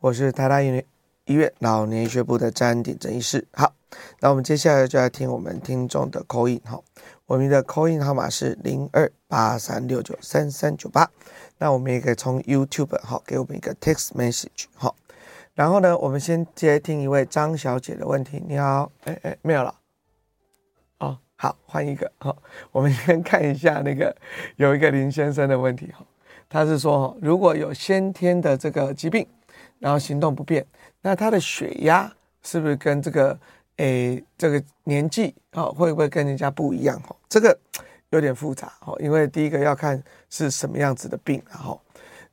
[0.00, 0.84] 我是台大医院
[1.26, 3.46] 医院老年医学部的詹鼎正医师。
[3.52, 3.74] 好，
[4.20, 6.80] 那我们接下来就来听我们听众的 call in 哈，
[7.26, 11.10] 我们的 call in 号码是零二八三六九三三九八，
[11.58, 14.96] 那我们也可以从 YouTube 好给我们一个 text message 好。
[15.54, 18.42] 然后呢，我们先接听一位张小姐的问题。
[18.48, 19.74] 你好，哎哎，没有了。
[20.98, 22.10] 哦，好，换一个。
[22.18, 22.36] 好、哦，
[22.70, 24.14] 我们先看一下那个
[24.56, 25.92] 有一个林先生的问题。
[25.92, 26.02] 哈，
[26.48, 29.26] 他是说，如果有先天的这个疾病，
[29.78, 30.64] 然后行动不便，
[31.02, 32.10] 那他的血压
[32.42, 33.38] 是不是跟这个
[33.76, 36.98] 诶这个年纪啊、哦，会不会跟人家不一样？
[37.02, 37.58] 哈，这个
[38.08, 38.72] 有点复杂。
[38.80, 41.78] 哈，因为第一个要看是什么样子的病，然后。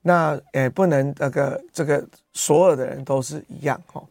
[0.01, 4.01] 那也不能那个这个所有的人都是一样哈。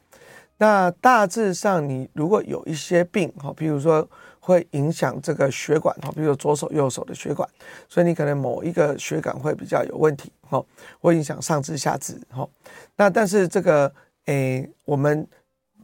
[0.59, 4.07] 那大致上，你如果有一些病哈，比如说
[4.41, 7.49] 会影响这个血管哈，比如左手右手的血管，
[7.89, 10.63] 所以你可能某一个血管会比较有问题哈，
[11.01, 12.47] 会影响上肢下肢哈。
[12.97, 13.91] 那但是这个
[14.27, 15.27] 诶，我们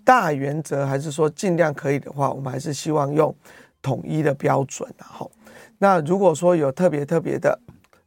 [0.04, 3.34] 大原则还是说尽量可以的话，我们还是希望用
[3.80, 5.30] 统一的标准然后。
[5.78, 7.58] 那如果说有特别特别的。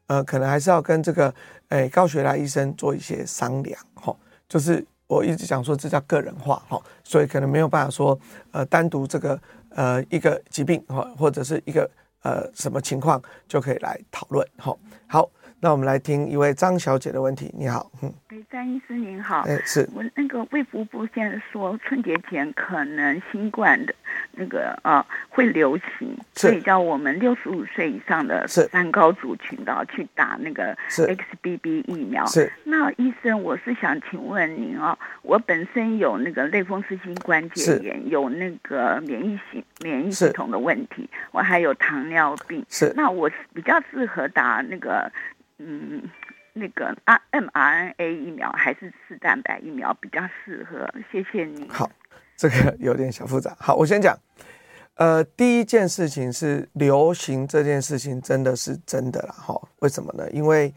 [0.07, 1.35] 呃，可能还是要跟这个，
[1.69, 4.15] 诶，高血压医生做一些商量，哈，
[4.47, 8.19] 就是我一直讲说这叫个人化，哈，所以可能没有办法说，
[8.51, 11.89] 呃，单独这个，呃一个疾病哈，或者是一个
[12.23, 14.75] 呃什么情况，就可以来讨论哈。
[15.07, 15.29] 好。
[15.59, 17.51] 那我们来听一位张小姐的问题。
[17.57, 19.89] 你好，嗯，哎，张医师您好，哎，是。
[19.91, 23.95] 我那个卫福部现在说春节前可能新冠的
[24.33, 32.23] 那个啊会流行，所以叫我们六十五岁以上的三高族群的去打那个 XBB 疫苗。
[32.27, 45.11] 是，那医生，我是想请问您啊，我本身有那个类风湿性关节炎，有那个免疫系免疫系统的问题，我还有糖尿病，是，那我比较适合打那个。
[45.59, 46.03] 嗯，
[46.53, 50.87] 那个啊，mRNA 疫苗还是次蛋白疫苗比较适合？
[51.11, 51.67] 谢谢你。
[51.69, 51.89] 好，
[52.35, 53.55] 这个有点小复杂。
[53.59, 54.15] 好，我先讲。
[54.95, 59.59] 呃，第一件事情是流行这件事情真的是真的了哈？
[59.79, 60.29] 为什么呢？
[60.31, 60.73] 因为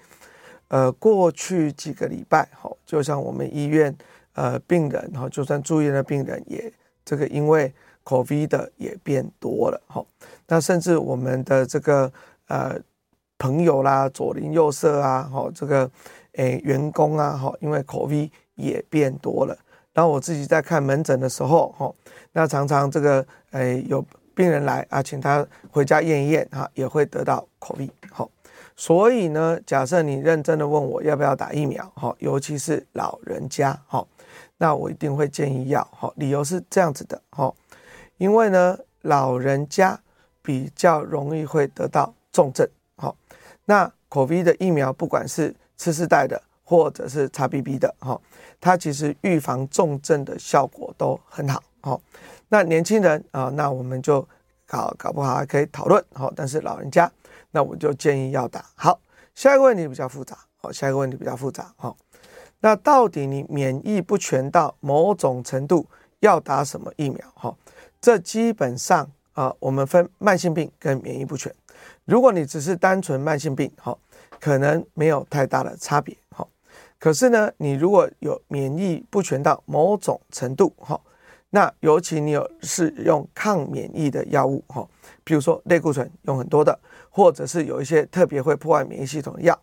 [0.68, 3.94] 呃，过去几个礼拜哈，就像我们医院
[4.34, 6.72] 呃病人哈，就算住院的病人也
[7.04, 7.72] 这个因为
[8.04, 10.04] COVID 的也变多了哈。
[10.48, 12.10] 那甚至我们的这个
[12.48, 12.80] 呃。
[13.40, 15.90] 朋友啦，左邻右舍啊，哈，这个
[16.34, 19.56] 诶，员工啊，哈，因为口碑也变多了。
[19.94, 21.92] 然后我自己在看门诊的时候，哈，
[22.32, 27.90] 那常常这个诶有病人来啊，请他回家验一验，哈，也会得到口碑。
[28.12, 28.30] 好。
[28.76, 34.06] 所以呢，假设你认真的问我要不要打疫苗，哈，尤其是老人家，哈，
[34.56, 37.52] 那我一定会建议要，哈，理由是这样子的，哈，
[38.16, 40.00] 因为呢，老人家
[40.40, 42.66] 比较容易会得到重症。
[43.70, 48.20] 那 COVID 的疫苗，不管是次世代的或者是 XBB 的，哈，
[48.60, 51.62] 它其实预防重症的效果都很好。
[51.82, 52.00] 哦，
[52.48, 54.26] 那年轻人啊，那我们就
[54.66, 56.04] 搞搞不好还可以讨论。
[56.12, 57.08] 好，但是老人家，
[57.52, 58.64] 那我就建议要打。
[58.74, 59.00] 好，
[59.36, 60.36] 下一个问题比较复杂。
[60.56, 61.72] 好，下一个问题比较复杂。
[61.76, 61.94] 哦，
[62.58, 65.86] 那到底你免疫不全到某种程度
[66.18, 67.24] 要打什么疫苗？
[67.34, 67.54] 哈，
[68.00, 71.54] 这基本上啊，我们分慢性病跟免疫不全。
[72.10, 73.96] 如果你只是单纯慢性病，哈，
[74.40, 76.44] 可能没有太大的差别，哈。
[76.98, 81.00] 可是呢，你如果有免疫不全到某种程度，哈，
[81.50, 84.84] 那尤其你有是用抗免疫的药物，哈，
[85.22, 86.76] 比如说类固醇用很多的，
[87.10, 89.56] 或者是有一些特别会破坏免疫系统的药，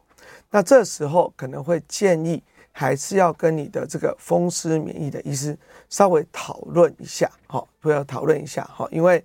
[0.49, 5.57] 那这时候可能会建议还是要跟你的这个风湿免疫的医师
[5.89, 9.21] 稍微讨论一下，哈，不要讨论一下，哈，因为，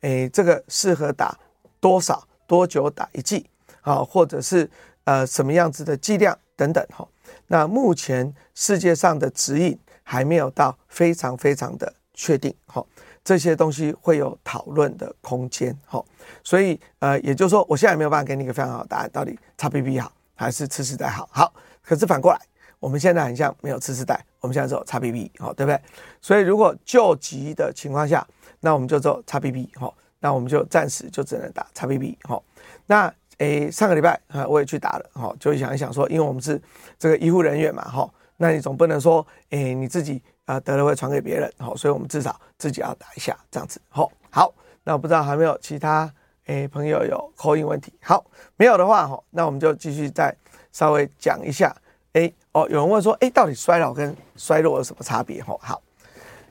[0.00, 1.38] 诶，这个适合打
[1.78, 2.26] 多少？
[2.54, 3.44] 多久打一剂
[3.80, 3.96] 啊？
[3.96, 4.70] 或者是
[5.02, 7.04] 呃什么样子的剂量等等哈？
[7.48, 12.80] 那目前世界上的指引还没有到非常非常的确定哈，
[13.24, 16.00] 这些东西会有讨论的空间哈。
[16.44, 21.28] 所以呃，也就是说，我现在没有办法给你一个非常好的答案，到底 XBB 好还是次世代好？
[21.32, 22.40] 好，可是反过来，
[22.78, 25.80] 我们现在很像没有次世代，我们现在只有 XBB 好，对不对？
[26.20, 28.24] 所以如果救急的情况下，
[28.60, 29.92] 那我们就做 XBB 哈。
[30.24, 32.40] 那我们就暂时就只能打叉 B B，哈。
[32.86, 36.58] 那诶，上个礼拜啊，我也去打了哈，就想一想说，因为我们是
[36.98, 38.08] 这个医护人员嘛哈，
[38.38, 43.78] 那你总不能说诶你自己啊得了会传给别人哈，所以我们至少自己要打一下这样子。
[43.90, 44.50] 好，好，
[44.82, 46.10] 那我不知道还没有其他
[46.46, 47.92] 诶朋友有口音问题。
[48.00, 48.24] 好，
[48.56, 50.34] 没有的话哈，那我们就继续再
[50.72, 51.76] 稍微讲一下。
[52.14, 55.42] 诶哦，有人问说，诶到底衰老跟衰弱有什么差别？
[55.42, 55.82] 哈，好。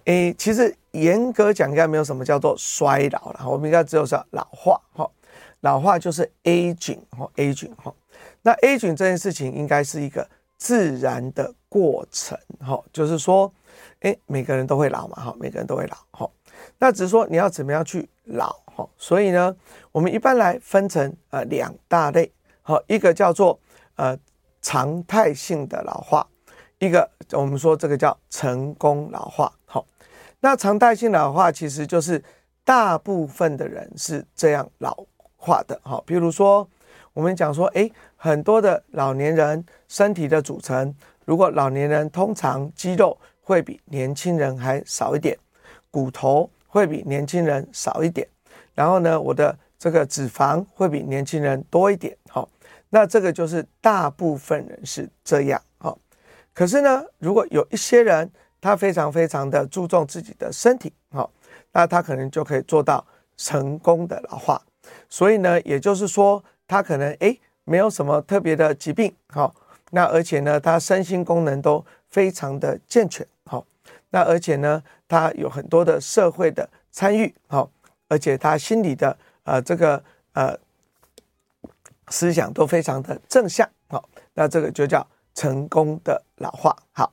[0.06, 5.10] 诶，其实严格讲，应该没有什么叫做衰老了，我们应该只有说老化哈。
[5.62, 7.94] 老化就是 aging 哈，aging 哈。
[8.42, 13.50] 那 aging 这件事情应该是一个自然的过程哈，就是说，
[14.02, 16.30] 诶，每个人都会老嘛哈，每个人都会老哈。
[16.78, 18.86] 那只是说你要怎么样去老哈。
[18.98, 19.56] 所以呢，
[19.94, 22.30] 我们一般来分成呃两大类，
[22.62, 23.58] 好，一个叫做
[23.96, 24.18] 呃
[24.62, 26.28] 常态性的老化，
[26.80, 29.86] 一个我们说这个叫成功老化，好。
[30.46, 32.22] 那常态性老化其实就是
[32.66, 34.94] 大部分的人是这样老
[35.38, 36.68] 化的，哈，比如说
[37.14, 45.38] 我们讲说，诶，很多的老年人身体的组成，如果老年人通常肌肉会比年轻人还少一点，
[45.90, 48.28] 骨头会比年轻人少一点，
[48.76, 52.46] 然后呢，我的这个脂肪会比年轻人多一点，哈，
[52.90, 55.98] 那这个就是大部分人是这样，哈，
[56.54, 58.30] 可是呢，如果有一些人，
[58.64, 61.30] 他非常非常的注重自己的身体，好，
[61.74, 63.06] 那他可能就可以做到
[63.36, 64.62] 成功的老化。
[65.10, 69.54] 所以呢，也就是说，他可能诶没有什么特别的疾病，好，
[69.92, 73.66] 那而且呢，他身心功能都非常的健全，好，
[74.12, 77.70] 那而且呢，他有很多的社会的参与，好，
[78.08, 80.02] 而且他心里的呃这个
[80.32, 80.58] 呃
[82.08, 85.06] 思想都非常的正向，好，那这个就叫
[85.36, 87.12] 成功的老化，好。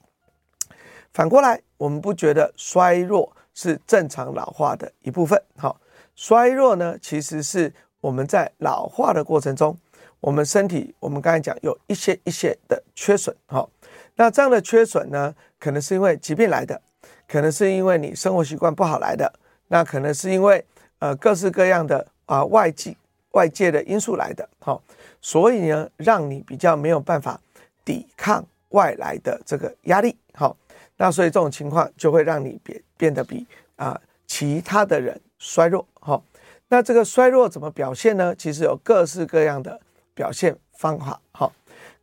[1.13, 5.41] 反过来，我们不觉得衰弱是正常老化的一部分。
[5.57, 5.81] 好，
[6.15, 9.77] 衰弱呢，其实是我们在老化的过程中，
[10.21, 13.69] 我们身体我们刚才讲有一些一些的缺损，哈。
[14.17, 16.81] 那这样的缺损呢，可能是因为疾病来的，
[17.27, 19.33] 可能是因为你生活习惯不好来的，
[19.69, 20.65] 那可能是因为
[20.99, 22.97] 呃各式各样的啊外界
[23.33, 24.83] 外界的因素来的，好。
[25.23, 27.39] 所以呢，让你比较没有办法
[27.85, 30.57] 抵抗外来的这个压力，好，
[31.03, 33.47] 那所以这种情况就会让你变变得比
[33.77, 36.23] 啊、其他的人衰弱，好，
[36.69, 38.35] 那这个衰弱怎么表现呢？
[38.37, 39.81] 其实有各式各样的
[40.13, 41.51] 表现方法，好，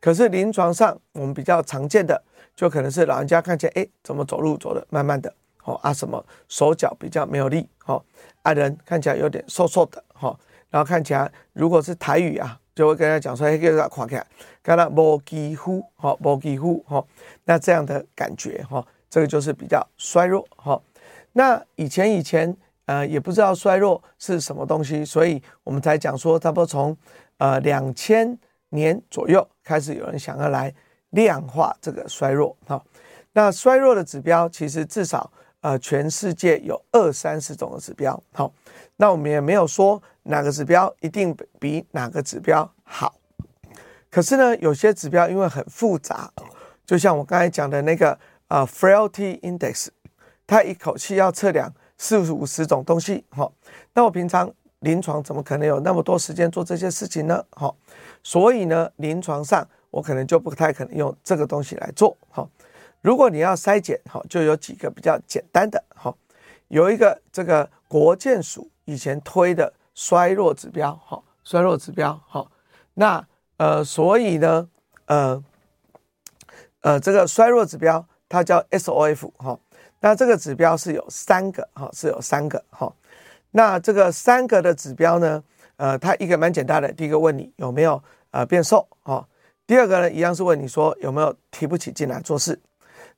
[0.00, 2.20] 可是临床上我们比较常见的，
[2.56, 5.32] 就可能是老人家看起来，哎，怎么走路走得慢慢的，
[5.62, 8.02] 哦啊，什么手脚比较没有力，哦，
[8.42, 10.36] 啊人看起来有点瘦瘦的，哈，
[10.70, 12.58] 然后看起来如果是台语啊。
[12.78, 14.24] 就会跟他讲说，哎，给他看起来，
[14.62, 17.04] 看他无肌肤，哈，无肌肤，哈，
[17.42, 20.80] 那这样的感觉，哈，这个就是比较衰弱，哈。
[21.32, 22.56] 那以前以前，
[22.86, 26.96] 呃，也不知道衰弱是什么东西，所以我们才讲说，差不多从
[27.38, 30.72] 呃两千年左右开始，有人想要来
[31.10, 32.80] 量化这个衰弱，哈。
[33.32, 35.28] 那衰弱的指标，其实至少
[35.62, 38.52] 呃全世界有二三十种的指标，好。
[39.00, 43.14] 那我们也没有说哪个指标一定比哪个指标好，
[44.10, 46.30] 可是呢，有些指标因为很复杂，
[46.84, 49.88] 就像我刚才讲的那个啊，Frailty Index，
[50.46, 53.50] 它一口气要测量四五十种东西，哈。
[53.94, 57.42] 那我平常临床怎么可能有那么多时间做这些事情呢？
[57.50, 57.74] 哈，
[58.22, 62.46] 所以呢，临床上我可能就不太可能用这个东西来做，哈。
[63.00, 66.14] 如果你要筛检，哈，就有几个比较简单的，哈，
[66.68, 68.70] 有一个这个国健署。
[68.84, 72.46] 以前推的衰弱指标，哈，衰弱指标，哈，
[72.94, 73.26] 那
[73.56, 74.68] 呃，所以呢，
[75.06, 75.42] 呃，
[76.82, 79.58] 呃，这个衰弱指标它叫 SOF，哈，
[79.98, 82.94] 那这个指标是有三个，哈，是有三个，哈，
[83.50, 85.42] 那这个三个的指标呢，
[85.78, 89.26] 呃，它一个蛮简单的，第一个问你有没有呃变瘦，哈，
[89.66, 92.56] 第二个呢，一样是问你说有没有提不起劲来做事。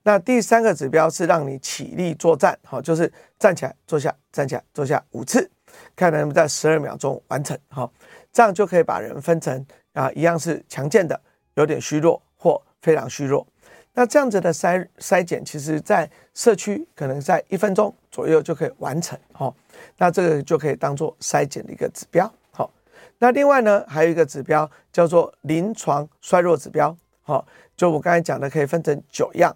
[0.02, 5.50] 那第三个指标是让你起立作战，哈，就是站起来坐下，站起来坐下五次。
[5.96, 7.90] 看能不能在十二秒钟完成，好，
[8.32, 11.20] 这样就可以把人分成啊，一样是强健的，
[11.54, 13.46] 有点虚弱或非常虚弱。
[13.92, 19.54] 那这样子的筛筛检，其实在社区可能在一分钟左右就可以完成，好。
[19.98, 22.70] 那这个就可以当做筛检的一个指标，好。
[23.18, 27.44] 那另外呢，还有一个指标叫做临床衰弱指标，好，
[27.76, 29.54] 就我刚才讲的，可以分成九样。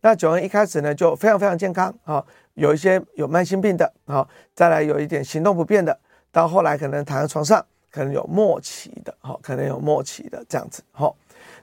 [0.00, 2.24] 那九样一开始呢，就非常非常健康，哈。
[2.56, 5.96] 有一些有慢性病的，好，再来有一点行动不便的，
[6.32, 11.14] 到后来可能躺在床上，可能有末期的，好，可能有末期的这样子，好，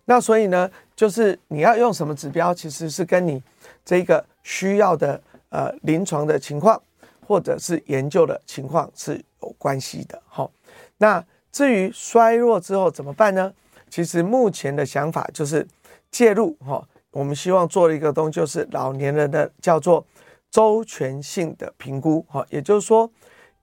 [0.05, 3.41] 那所以呢，就是你要用什么指标，其实是跟你
[3.83, 5.19] 这个需要的
[5.49, 6.79] 呃临床的情况
[7.25, 10.51] 或者是研究的情况是有关系的，好，
[10.97, 13.51] 那至于衰弱之后怎么办呢？
[13.89, 15.67] 其实目前的想法就是
[16.11, 20.05] 介入，哈，我们希望做一个东就是老年人的叫做。
[20.53, 23.11] 周全性的评估，哈，也就是说，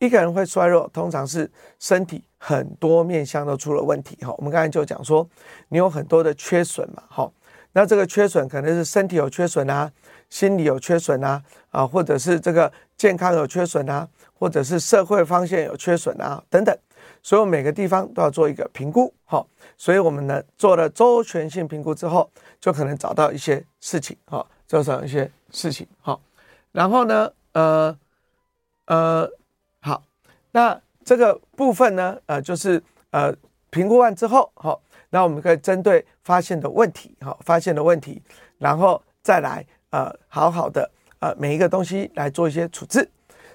[0.00, 4.34] 一个人会衰弱，通常是身体很多面向都出了问题，哈。
[4.38, 5.24] 我们刚才就讲说，
[5.68, 7.30] 你有很多的缺损嘛，哈。
[7.74, 9.88] 那这个缺损可能是身体有缺损啊，
[10.30, 16.76] 心理有缺损啊，啊，或者是这个健康有缺损啊，或者是社会方向有缺损啊，等等。
[17.22, 19.46] 所以每个地方都要做一个评估，哈。
[19.76, 22.28] 所以我们呢做了周全性评估之后，
[22.60, 26.18] 就可能找到一些事情，哈，就找一些事情，哈。
[26.72, 27.98] 然后呢，呃，
[28.86, 29.28] 呃，
[29.80, 30.04] 好，
[30.52, 33.34] 那这个部分呢，呃，就是呃，
[33.70, 38.22] 评估完之后，好、那我们可以针对发现的问题，好、哦，发现的问题，
[38.58, 43.10] 然后再来，呃，好好的，呃，每一个东西来做一些处置。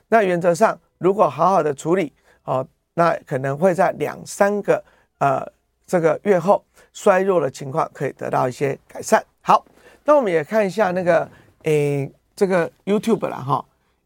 [0.10, 2.12] 那原则上，如果好好的处理，
[2.44, 4.84] 哦，那可能会在两三个
[5.20, 5.42] 呃
[5.88, 9.24] 这个月后，衰弱的情况可以得到一些改善。
[9.42, 9.66] 好，
[10.04, 11.30] 那我们也看一下那个，
[11.64, 12.12] 诶。
[12.36, 13.64] 这个 YouTube 了哈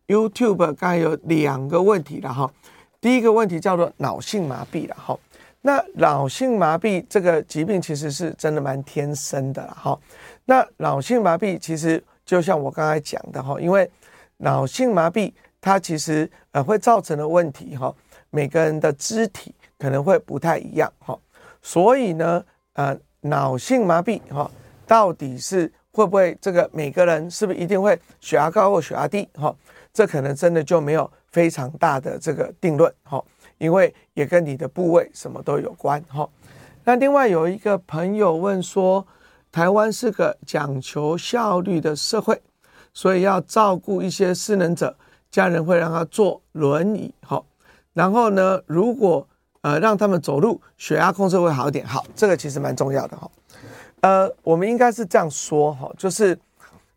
[0.07, 2.51] ，YouTube 刚才有两个问题了哈。
[3.01, 5.17] 第一个问题叫做脑性麻痹了哈。
[5.61, 9.99] 那脑性麻痹这个疾病其实是真的蛮天生的了哈。
[10.45, 13.89] 那脑性麻痹其实就像我刚才讲的哈，因为
[14.37, 17.93] 脑性麻痹它其实呃会造成的问题哈，
[18.29, 21.17] 每个人的肢体可能会不太一样哈。
[21.61, 24.49] 所以呢，呃，脑性麻痹哈，
[24.85, 25.71] 到底是？
[25.91, 29.27] 会不会这个每个人是不是一定会血压高或血压低？
[29.33, 29.53] 哈，
[29.93, 33.23] 这可能真的就没有非常大的这个定论哈，
[33.57, 36.27] 因为也跟你的部位什么都有关哈。
[36.83, 39.05] 那另外有一个朋友问说，
[39.51, 42.41] 台湾是个讲求效率的社会，
[42.93, 44.95] 所以要照顾一些失能者，
[45.29, 47.43] 家人会让他坐轮椅哈。
[47.93, 49.27] 然后呢，如果
[49.61, 51.85] 呃让他们走路，血压控制会好一点。
[51.85, 53.29] 好，这个其实蛮重要的哈。
[54.01, 56.37] 呃，我们应该是这样说哈，就是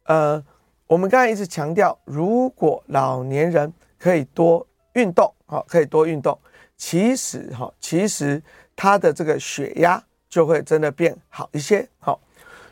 [0.05, 0.41] 呃，
[0.87, 6.39] 我们刚才一直强调，如果老年人可以多运动，好，可以多运动，
[6.77, 8.41] 其实哈，其实
[8.77, 11.89] 他的这个血压就会真的变好一些。
[11.99, 12.21] 好，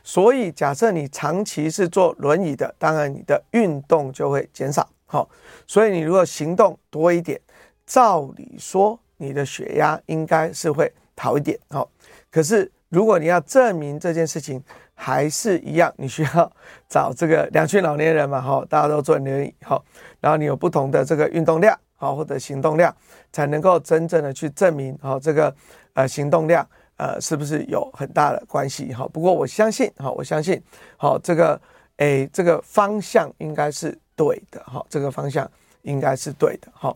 [0.05, 4.89] 所以假设你长期是坐轮椅的，当然你的运动就会减少。
[5.07, 5.29] 好，
[5.67, 7.41] 所以你如果行动多一点，
[7.85, 11.59] 照理说你的血压应该是会好一点。
[11.69, 11.91] 好，
[12.31, 12.71] 可是。
[12.91, 14.63] 如果你要证明这件事情
[14.95, 16.53] 还是一样，你需要
[16.89, 19.81] 找这个两群老年人嘛， 哈，大家都坐轮椅，哈，
[20.21, 22.95] 然后你有不同的这个运动量，好，或者行动量，
[23.33, 25.55] 才能够真正的去证明，哈，这个
[25.95, 26.67] 呃行动量
[26.97, 29.09] 呃是不是有很大的关系，哈。
[29.13, 30.61] 不过我相信，哈，我相信，
[30.97, 31.59] 好，这个
[31.99, 35.49] 诶这个方向应该是对的，哈，这个方向
[35.83, 36.93] 应该是对的，哈。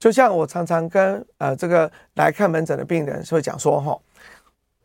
[0.00, 3.96] 就像我常常跟呃这个来看门诊的病人会讲说，哈。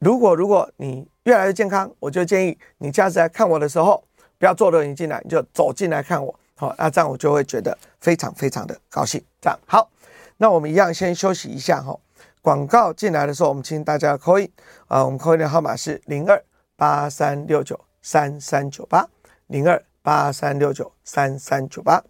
[0.04, 4.04] 如果如果你越来越健康，我就建议你下次来看我的时候，
[4.38, 6.38] 不要坐轮椅进来，你就走进来看我。
[6.56, 9.24] 好，那这样我就会觉得非常非常的高兴。
[9.40, 9.90] 这样好，
[10.36, 11.98] 那我们一样先休息一下哈。
[12.42, 14.52] 广告进来的时候，我们请大家扣一
[14.88, 16.44] 啊，我们扣一的号码是零二
[16.76, 19.08] 八三六九三三九八
[19.48, 22.04] 零二八三六九三三九八。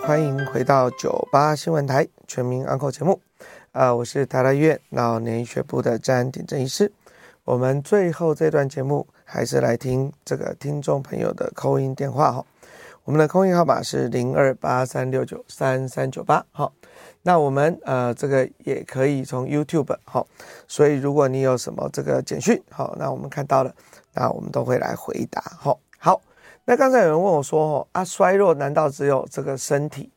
[0.00, 3.20] 欢迎回到九八新闻台全民安扣节目。
[3.72, 6.90] 啊、我是台大医院老年医学部的詹鼎正医师。
[7.44, 12.44] 我们最后这段节目还是来听这个听众朋友的扣音电话哈。
[13.04, 16.44] 我们的扣音号码是零二八三六九三三九八。
[16.50, 16.72] 好，
[17.22, 20.26] 那我们呃这个也可以从 YouTube 好，
[20.66, 23.72] 所以如果你有什么这个简讯好，那我们看到了，
[24.14, 25.40] 那我们都会来回答。
[25.40, 26.20] 好，好，
[26.64, 30.10] 那刚才有人问我说哦，啊衰弱难道只有这个身体？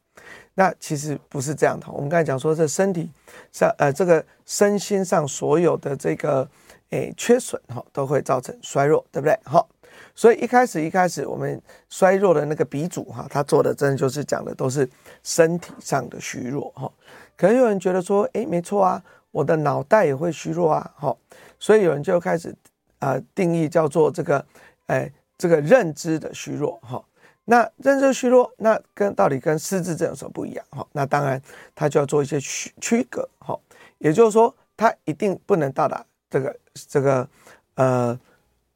[0.55, 3.09] 那其实不是这样的，我们刚才讲说，这身体
[3.51, 6.47] 上呃这个身心上所有的这个
[6.91, 9.35] 诶缺损哈，都会造成衰弱，对不对？
[9.43, 9.67] 好，
[10.13, 14.87] 所以一开始一开始我们衰弱的那个鼻祖哈，他做的真的就是讲的都是
[15.23, 16.91] 身体上的虚弱哈。
[17.35, 21.17] 可能有人觉得说，诶，没错啊，我的脑袋也会虚弱啊，哈，
[21.57, 22.55] 所以有人就开始
[22.99, 24.45] 啊定义叫做这个
[24.85, 27.03] 诶这个认知的虚弱哈。
[27.45, 30.65] 那认知虚弱，那跟到底跟失智症有什么不一样？
[30.69, 31.41] 哈，那当然
[31.75, 33.59] 他就要做一些区区隔，哈，
[33.97, 36.55] 也就是说，他一定不能到达这个
[36.87, 37.27] 这个
[37.75, 38.17] 呃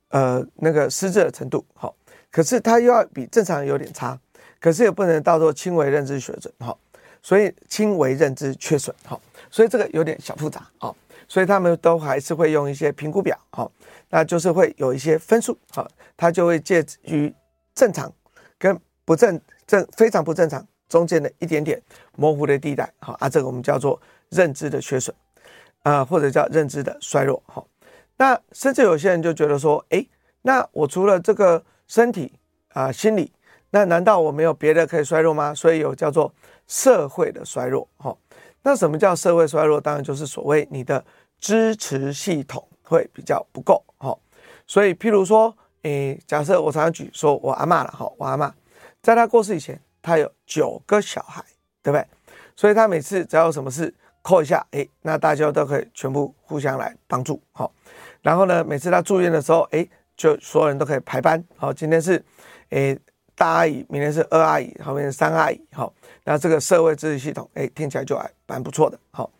[0.09, 1.89] 呃那个失智的程度，哈，
[2.29, 4.19] 可是他又要比正常人有点差，
[4.59, 6.77] 可是也不能到做轻微认知水准，哈，
[7.23, 9.17] 所以轻微认知缺损，哈，
[9.49, 10.93] 所以这个有点小复杂，哈，
[11.25, 13.71] 所以他们都还是会用一些评估表，哈，
[14.09, 17.33] 那就是会有一些分数，哈，他就会介于
[17.73, 18.11] 正常。
[18.59, 21.81] 跟不正正非常不正常中间的一点点
[22.15, 23.99] 模糊的地带，好啊，这个我们叫做
[24.29, 25.13] 认知的缺损，
[25.83, 27.67] 啊、呃，或者叫认知的衰弱，好。
[28.17, 30.09] 那甚至有些人就觉得说，诶，
[30.41, 32.33] 那我除了这个身体
[32.73, 33.31] 啊、心理，
[33.69, 35.53] 那难道我没有别的可以衰弱吗？
[35.53, 36.33] 所以有叫做
[36.67, 38.17] 社会的衰弱，好。
[38.63, 39.79] 那什么叫社会衰弱？
[39.79, 41.05] 当然就是所谓你的
[41.39, 44.19] 支持系统会比较不够，好。
[44.65, 45.55] 所以譬如说。
[45.83, 48.51] 诶，假设我常常举说，我阿嬷了哈，我阿嬷
[49.01, 51.43] 在她过世以前，她有九个小孩，
[51.81, 52.05] 对不对？
[52.55, 57.71] 所以她每次只要有什么事，call 一下，诶，那大家都可以全部互相来帮助，好。
[58.21, 62.23] 然后呢，每次她住院的时候，诶，就所有人都可以排班，好，今天是
[62.69, 62.97] 诶
[63.35, 65.93] 大阿姨，明天是二阿姨，后面是三阿姨，好。
[66.23, 69.31] 那这个社会支持系统，诶，听起来就还蛮不错的，好。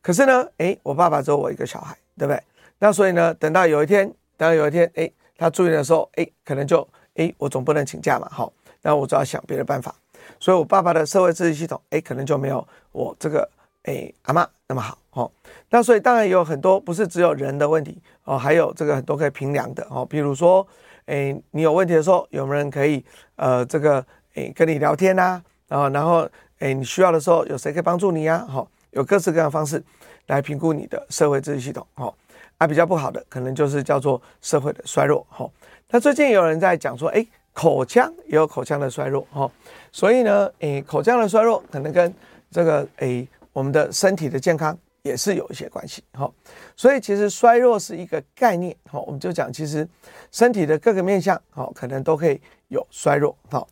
[0.00, 2.40] 可是呢，诶，我爸爸只有我一个小孩，对不对？
[2.78, 5.12] 那所以呢，等到有一天，等到有一天，诶。
[5.38, 9.94] 他住院的时候，哎，可能就哎，我总不能请假嘛，好，那我就要想别的办法。
[10.38, 13.48] 所以，我爸爸的社会支持系统，哎，可能就没有我这个
[13.84, 15.30] 哎阿妈那么好，哦。
[15.70, 20.66] 那所以当然也有很多不是只有人的问题哦，还有这个很多可以评量的哦，比如说，
[21.06, 23.02] 哎，你有问题的时候，有没有人可以
[23.36, 26.28] 呃这个哎跟你聊天呐，啊，然后然后
[26.58, 28.44] 哎你需要的时候有谁可以帮助你呀？
[28.48, 29.82] 好，有各式各样的方式
[30.26, 32.12] 来评估你的社会支持系统，哦。
[32.58, 35.48] 啊，比较不好的可能就是叫做社会的衰弱，哈。
[35.90, 39.50] 那最近有人在讲说，哎，口腔也有口腔的衰弱，哈。
[39.92, 42.12] 所以呢，诶，口腔的衰弱可能跟
[42.50, 46.28] 这个诶我们的身体的健康也是有一些关系，哈。
[46.76, 48.98] 所以其实衰弱是一个概念，哈。
[49.00, 49.88] 我们就讲其实
[50.32, 53.64] 身体的各个面向，哈，可能都可以有衰弱，哈。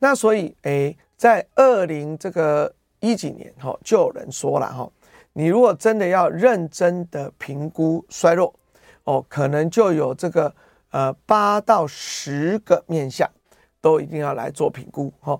[0.00, 4.90] 那所以，诶，在二零这个一几年，哈，就有人说了，哈。
[5.34, 8.54] 你如果真的要认真的评估衰弱，
[9.04, 10.54] 哦，可能就有这个
[10.90, 13.28] 呃八到十个面相，
[13.80, 15.38] 都一定要来做评估哈。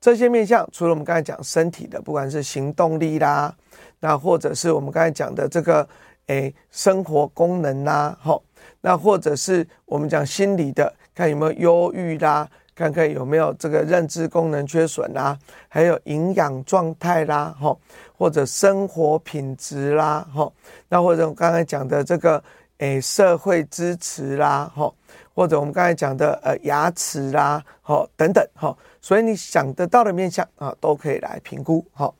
[0.00, 3.54] 这些面相，除了我们刚才讲身体的，不管是行动力啦，
[4.00, 5.88] 那或者是我们刚才讲的这个，
[6.26, 8.42] 诶，生活功能啦，吼，
[8.82, 17.78] 那或者是我们讲心理的，看有没有忧郁啦，看看有没有这个认知功能缺损啦，还有营养状态啦，吼，
[18.16, 20.52] 或者生活品质啦，吼，
[20.88, 22.42] 那或者我刚才讲的这个，
[22.78, 24.94] 诶，社会支持啦，吼。
[25.36, 32.14] 或者我们刚才讲的呃牙齿啦，好等等，哈，所以你想得到的面向啊，都可以来评估，好。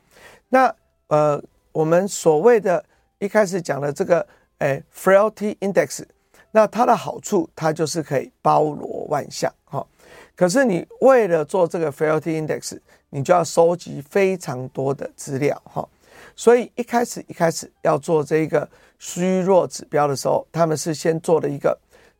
[0.49, 0.75] 那
[1.07, 1.41] 呃，
[1.71, 2.83] 我们所谓的
[3.19, 4.27] 一开始讲的这个
[4.57, 6.03] 诶 Frailty Index，
[6.51, 9.87] 那它的好处，它就是可以包罗万象，哈。
[10.35, 12.79] 可是你为了做这个 Frailty Index，
[13.09, 15.87] 你就要收集非常多的资料，哈。
[16.35, 18.67] 所以一开始一开始要做这个
[18.99, 21.77] 虚弱指标的时候，他们是先做了一个。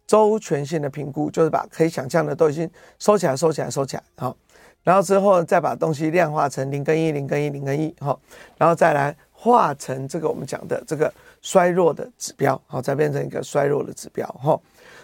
[0.08, 4.38] 周全性的评估，就是把可以想象的都已经收起来、收起来、收起来，好，
[4.84, 8.22] 然后之后再把东西量化成零跟一、零跟一、零跟一，好，
[8.56, 11.12] 然后再来化成这个我们讲的这个
[11.46, 14.60] 衰弱的指标，好，再变成一个衰弱的指标，哈，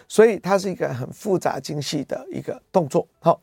[0.08, 3.40] 所以它是一个很复杂精细的一个动作，好，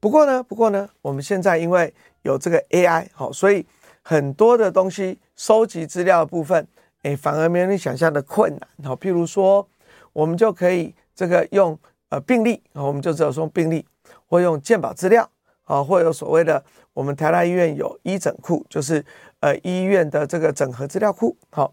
[0.00, 3.64] 不过呢，不过呢，我们现在因为有这个 AI，好，所以
[4.02, 6.66] 很多的东西收集资料的部分，
[7.02, 9.68] 诶，反而没有你想象的困难，好，譬如说
[10.12, 10.92] 我们就可以。
[11.12, 11.78] 这个用
[12.08, 13.84] 呃病历，我们就只有说病历，
[14.26, 15.28] 或用健保资料
[15.64, 19.04] 啊，或有所谓的我们台大医院有医诊库，就是
[19.40, 21.36] 呃医院的这个整合资料库。
[21.50, 21.70] 好，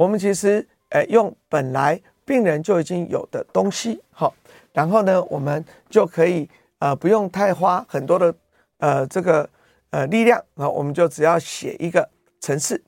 [0.00, 4.32] 我们其实呃用本来病人就已经有的东西，好，
[4.72, 6.48] 然后呢，我们就可以
[6.78, 8.34] 呃不用太花很多的
[8.78, 9.46] 呃这个
[9.90, 12.08] 呃力量啊，我们就只要写一个
[12.40, 12.82] 程式，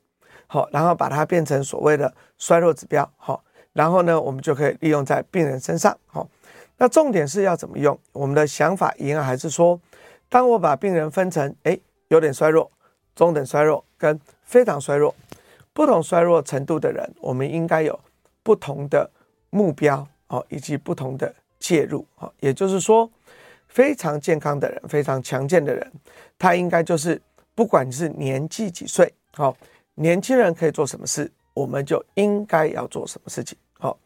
[0.47, 3.45] 好，然后把它变成所谓的衰弱指标，好。
[3.75, 5.95] 然后呢，我们就可以利用在病人身上。
[6.07, 6.27] 好，
[6.79, 7.99] 那重点是要怎么用？
[8.13, 9.79] 我们的想法一样，还是说，
[10.31, 12.71] 当我把病人分成，诶，有点衰弱、
[13.15, 15.15] 中等衰弱跟非常衰弱，
[15.73, 17.99] 不同衰弱程度的人，我们应该有
[18.43, 19.11] 不同的
[19.51, 22.07] 目标哦，以及不同的介入。
[22.17, 23.11] 哦，也就是说，
[23.69, 25.93] 非常健康的人、非常强健的人，
[26.39, 27.21] 他应该就是
[27.55, 29.57] 不管是年纪几岁，好，
[29.95, 31.31] 年轻人可以做什么事。
[31.55, 33.59] 我们就应该要做什么事情？
[33.79, 33.99] 好，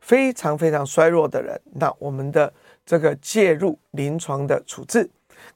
[0.00, 2.52] 非常非常衰弱的人，那我们的
[2.84, 5.08] 这个介入临床的处置，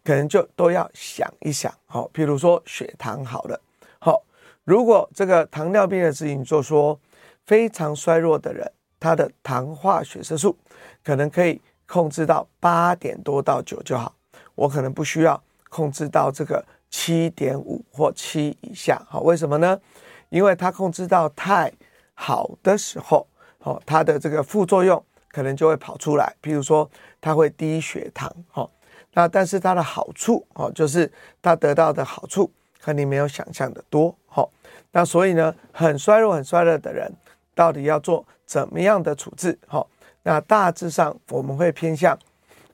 [0.05, 1.75] 可能就都要想一想。
[1.87, 3.61] 好，譬如说血糖好了，
[3.99, 4.23] 好，
[4.65, 6.99] 如果这个糖尿病的事情，就说
[7.45, 10.57] 非常衰弱的人，他的糖化血色素
[11.05, 14.15] 可能可以控制到八点多到九就好，
[14.55, 19.01] 我可能不需要控制到这个七点五或七以下。
[19.09, 19.79] 好，为什么呢？
[20.31, 21.71] 因为它控制到太
[22.15, 23.27] 好的时候，
[23.59, 26.91] 哦，它的这个副作用可能就会跑出来，比如说
[27.21, 28.71] 它会低血糖，哦，
[29.13, 31.13] 那但是它的好处，哦，就是
[31.43, 32.51] 它得到的好处
[32.85, 34.47] 和你没有想象的多，哦，
[34.93, 37.11] 那所以呢，很衰弱、很衰弱的人，
[37.55, 39.59] 到底要做怎么样的处置？
[39.71, 39.87] 哦，
[40.23, 42.19] 那大致上我们会偏向，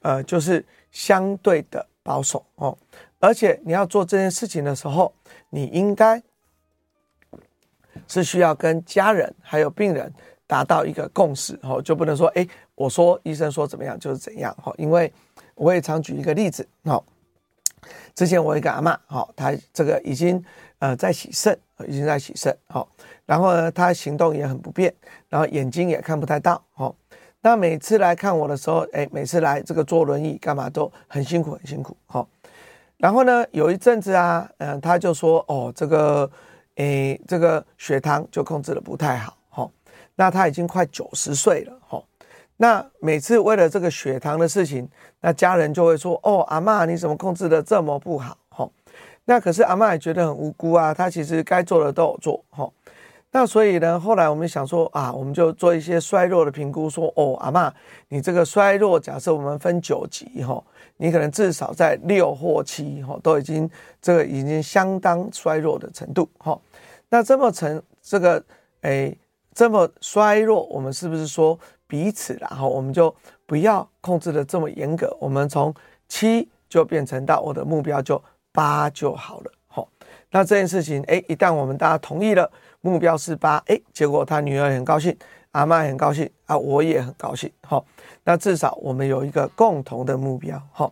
[0.03, 2.77] 呃，就是相对的保守，哦，
[3.21, 5.15] 而且你要做这件事情的时候，
[5.51, 6.21] 你应该。
[8.07, 10.13] 是需要跟家人还有病人
[10.47, 15.13] 达到一个共识，哦，就不能说，哎，我说医生说怎么样就是怎样，吼，因为
[15.55, 17.05] 我也常举一个例子，吼，
[18.15, 20.43] 之前我一个阿嬷，吼，她这个已经
[20.79, 22.89] 呃在洗肾，已经在洗肾，吼，
[23.27, 24.93] 然后呢，她行动也很不便，
[25.29, 26.95] 然后眼睛也看不太到，吼，
[27.41, 32.29] 那每次来看我的时候，哎，每次来这个坐轮椅干嘛都很辛苦很辛苦，吼，
[32.97, 36.31] 然后呢，有一阵子啊，嗯，他就说，哦，这个。
[36.77, 39.71] 诶，这个血糖就控制得不太好，吼，
[40.15, 42.07] 那他已经快九十岁了，吼，
[42.63, 44.87] 那每次为了这个血糖的事情，
[45.23, 48.71] 那家人就会说，哦，阿嬷你怎么控制得这么不好，吼，
[49.25, 52.71] 那可是阿嬷也觉得很无辜啊，她其实该做的都有做，吼。
[53.31, 57.73] 那所以呢，后来我们想说啊，我们就做一些衰弱的评估，说哦，阿嬷，
[58.09, 60.63] 你这个衰弱，假设我们分九级哈，
[60.99, 63.71] 你可能至少在六或七哈，都已经
[64.03, 66.61] 这个已经相当衰弱的程度哈。
[67.09, 68.45] 那这么成这个
[68.83, 69.17] 诶
[69.55, 71.59] 这么衰弱，我们是不是说
[71.91, 73.13] 彼此然后我们就
[73.47, 75.75] 不要控制的这么严格，我们从
[76.09, 78.23] 七就变成到我的目标就
[78.53, 79.85] 八就好了哈。
[80.31, 82.49] 那这件事情诶，一旦我们大家同意了。
[82.83, 85.15] 目标是八，诶，结果他女儿很高兴，
[85.51, 87.85] 阿妈很高兴啊，我也很高兴，好，
[88.25, 90.91] 那至少我们有一个共同的目标，好，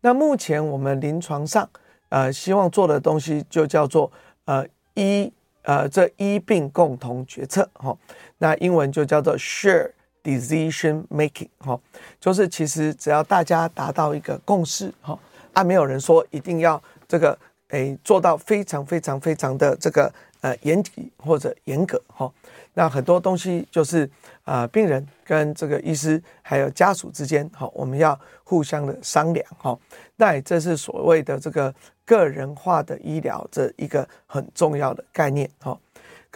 [0.00, 1.68] 那目前我们临床上，
[2.08, 4.10] 呃，希望做的东西就叫做
[4.46, 5.30] 呃医，
[5.60, 7.94] 呃这医病共同决策，哈，
[8.38, 9.90] 那英文就叫做 share
[10.26, 11.78] decision making，哈，
[12.18, 15.16] 就是其实只要大家达到一个共识，哈，
[15.52, 22.28] 啊，没有人说一定要这个诶做到非常非常非常的这个呃严谨或者严格哈。
[22.74, 24.10] 那很多东西就是
[24.44, 29.76] 啊、病人跟这个医师还有家属之间哈，我们要互相的商量哈。
[30.16, 31.74] 那这是所谓的这个
[32.04, 35.76] 个人化的医疗这一个很重要的概念哈。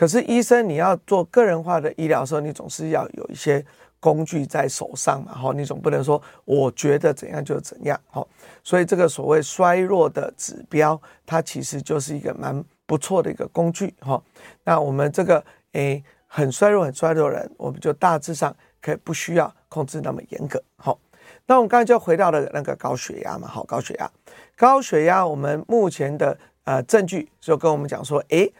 [0.00, 3.62] 可是医生你要做个人化的医疗的时候，你总是要有一些。
[4.02, 8.26] 工具在手上嘛，哈，你总不能说我觉得怎样就怎样，哈，
[8.64, 14.18] 所以这个所谓衰弱的指标，它其实就是一个蛮不错的一个工具，哈。
[14.64, 20.98] 那我们这个诶很衰弱、很衰弱的人，我们就大致上可以不需要控制那么严格，好。
[21.44, 24.10] 那我们刚才就回到了那个高血压嘛，好，高血压，
[24.56, 28.50] 高血压，我们目前的呃证据就跟我们讲说，诶，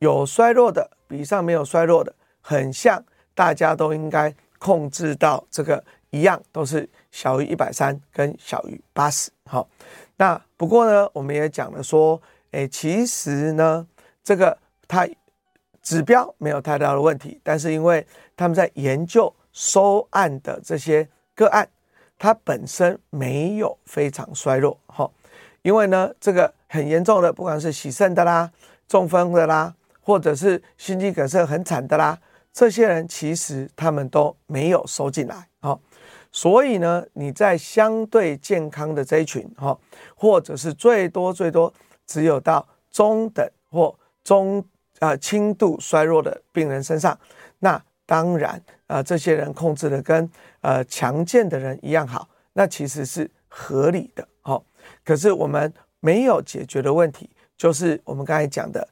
[0.00, 3.02] 有衰弱的比上没有衰弱的很像，
[3.34, 4.34] 大家都应该。
[4.60, 9.66] 控制到这个一样都是小于一百三跟小于八十，好，
[10.18, 12.20] 那不过呢，我们也讲了说，
[12.50, 13.86] 诶，其实呢，
[14.22, 15.08] 这个它
[15.80, 21.66] 指标没有太大的问题，但是因为他们在研究收案的这些个案，
[22.18, 25.10] 它本身没有非常衰弱，哈，
[25.62, 28.52] 因为呢，这个很严重的，不管是洗肾的啦、
[28.86, 29.74] 中风的啦，
[30.10, 32.18] 或者是心肌梗塞很惨的啦。
[32.52, 35.78] 这些人其实他们都没有收进来，哦，
[36.32, 39.78] 所以呢，你在相对健康的这一群，哈，
[40.16, 41.72] 或者是最多最多
[42.08, 44.64] 只有到中等或中
[44.98, 47.16] 啊轻度衰弱的病人身上，
[47.60, 50.28] 那当然啊，这些人控制的跟
[50.62, 54.64] 呃强健的人一样好，那其实是合理的，好，
[55.04, 58.88] 可是我们没有解决的问题，就是我们刚才讲的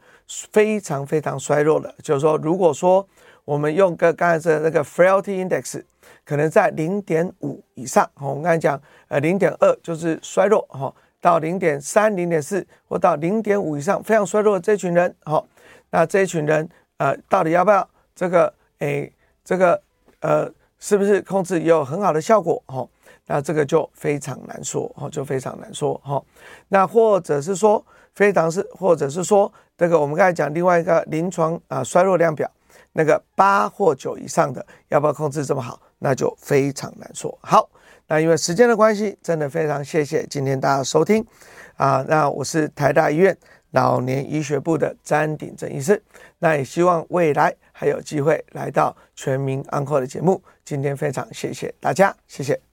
[0.50, 3.06] 非常非常衰弱的，就是说，如果说
[3.44, 5.82] 我们用个刚才的那个 frailty index，
[6.24, 8.08] 可能在零点五以上。
[8.20, 15.46] 我们刚才讲，呃，零点二就是衰弱，哈，到零点三、零点四或到零点五以上，非常衰弱的这群人，好，
[15.90, 16.68] 那这一群人，
[16.98, 19.10] 呃，到底要不要这个，诶，
[19.42, 19.82] 这个，
[20.20, 22.62] 呃，是不是控制也有很好的效果？
[22.66, 22.86] 哈，
[23.26, 26.22] 那这个就非常难说，哈，就非常难说，哈。
[26.68, 27.82] 那或者是说，
[28.18, 32.50] 非常是，或者是说，这个我们刚才讲另外一个临床啊衰弱量表。
[32.92, 37.38] 那个八或九以上的，要不要控制这么好，那就非常难说。
[37.42, 37.70] 好，
[38.08, 41.24] 那因为时间的关系，真的非常谢谢今天大家收听
[41.76, 42.04] 啊。
[42.08, 43.36] 那我是台大医院
[43.70, 46.02] 老年医学部的詹鼎正医师，
[46.40, 50.42] 那也希望未来还有机会来到全民安扣的节目。
[50.64, 52.67] 今天非常谢谢大家，谢谢。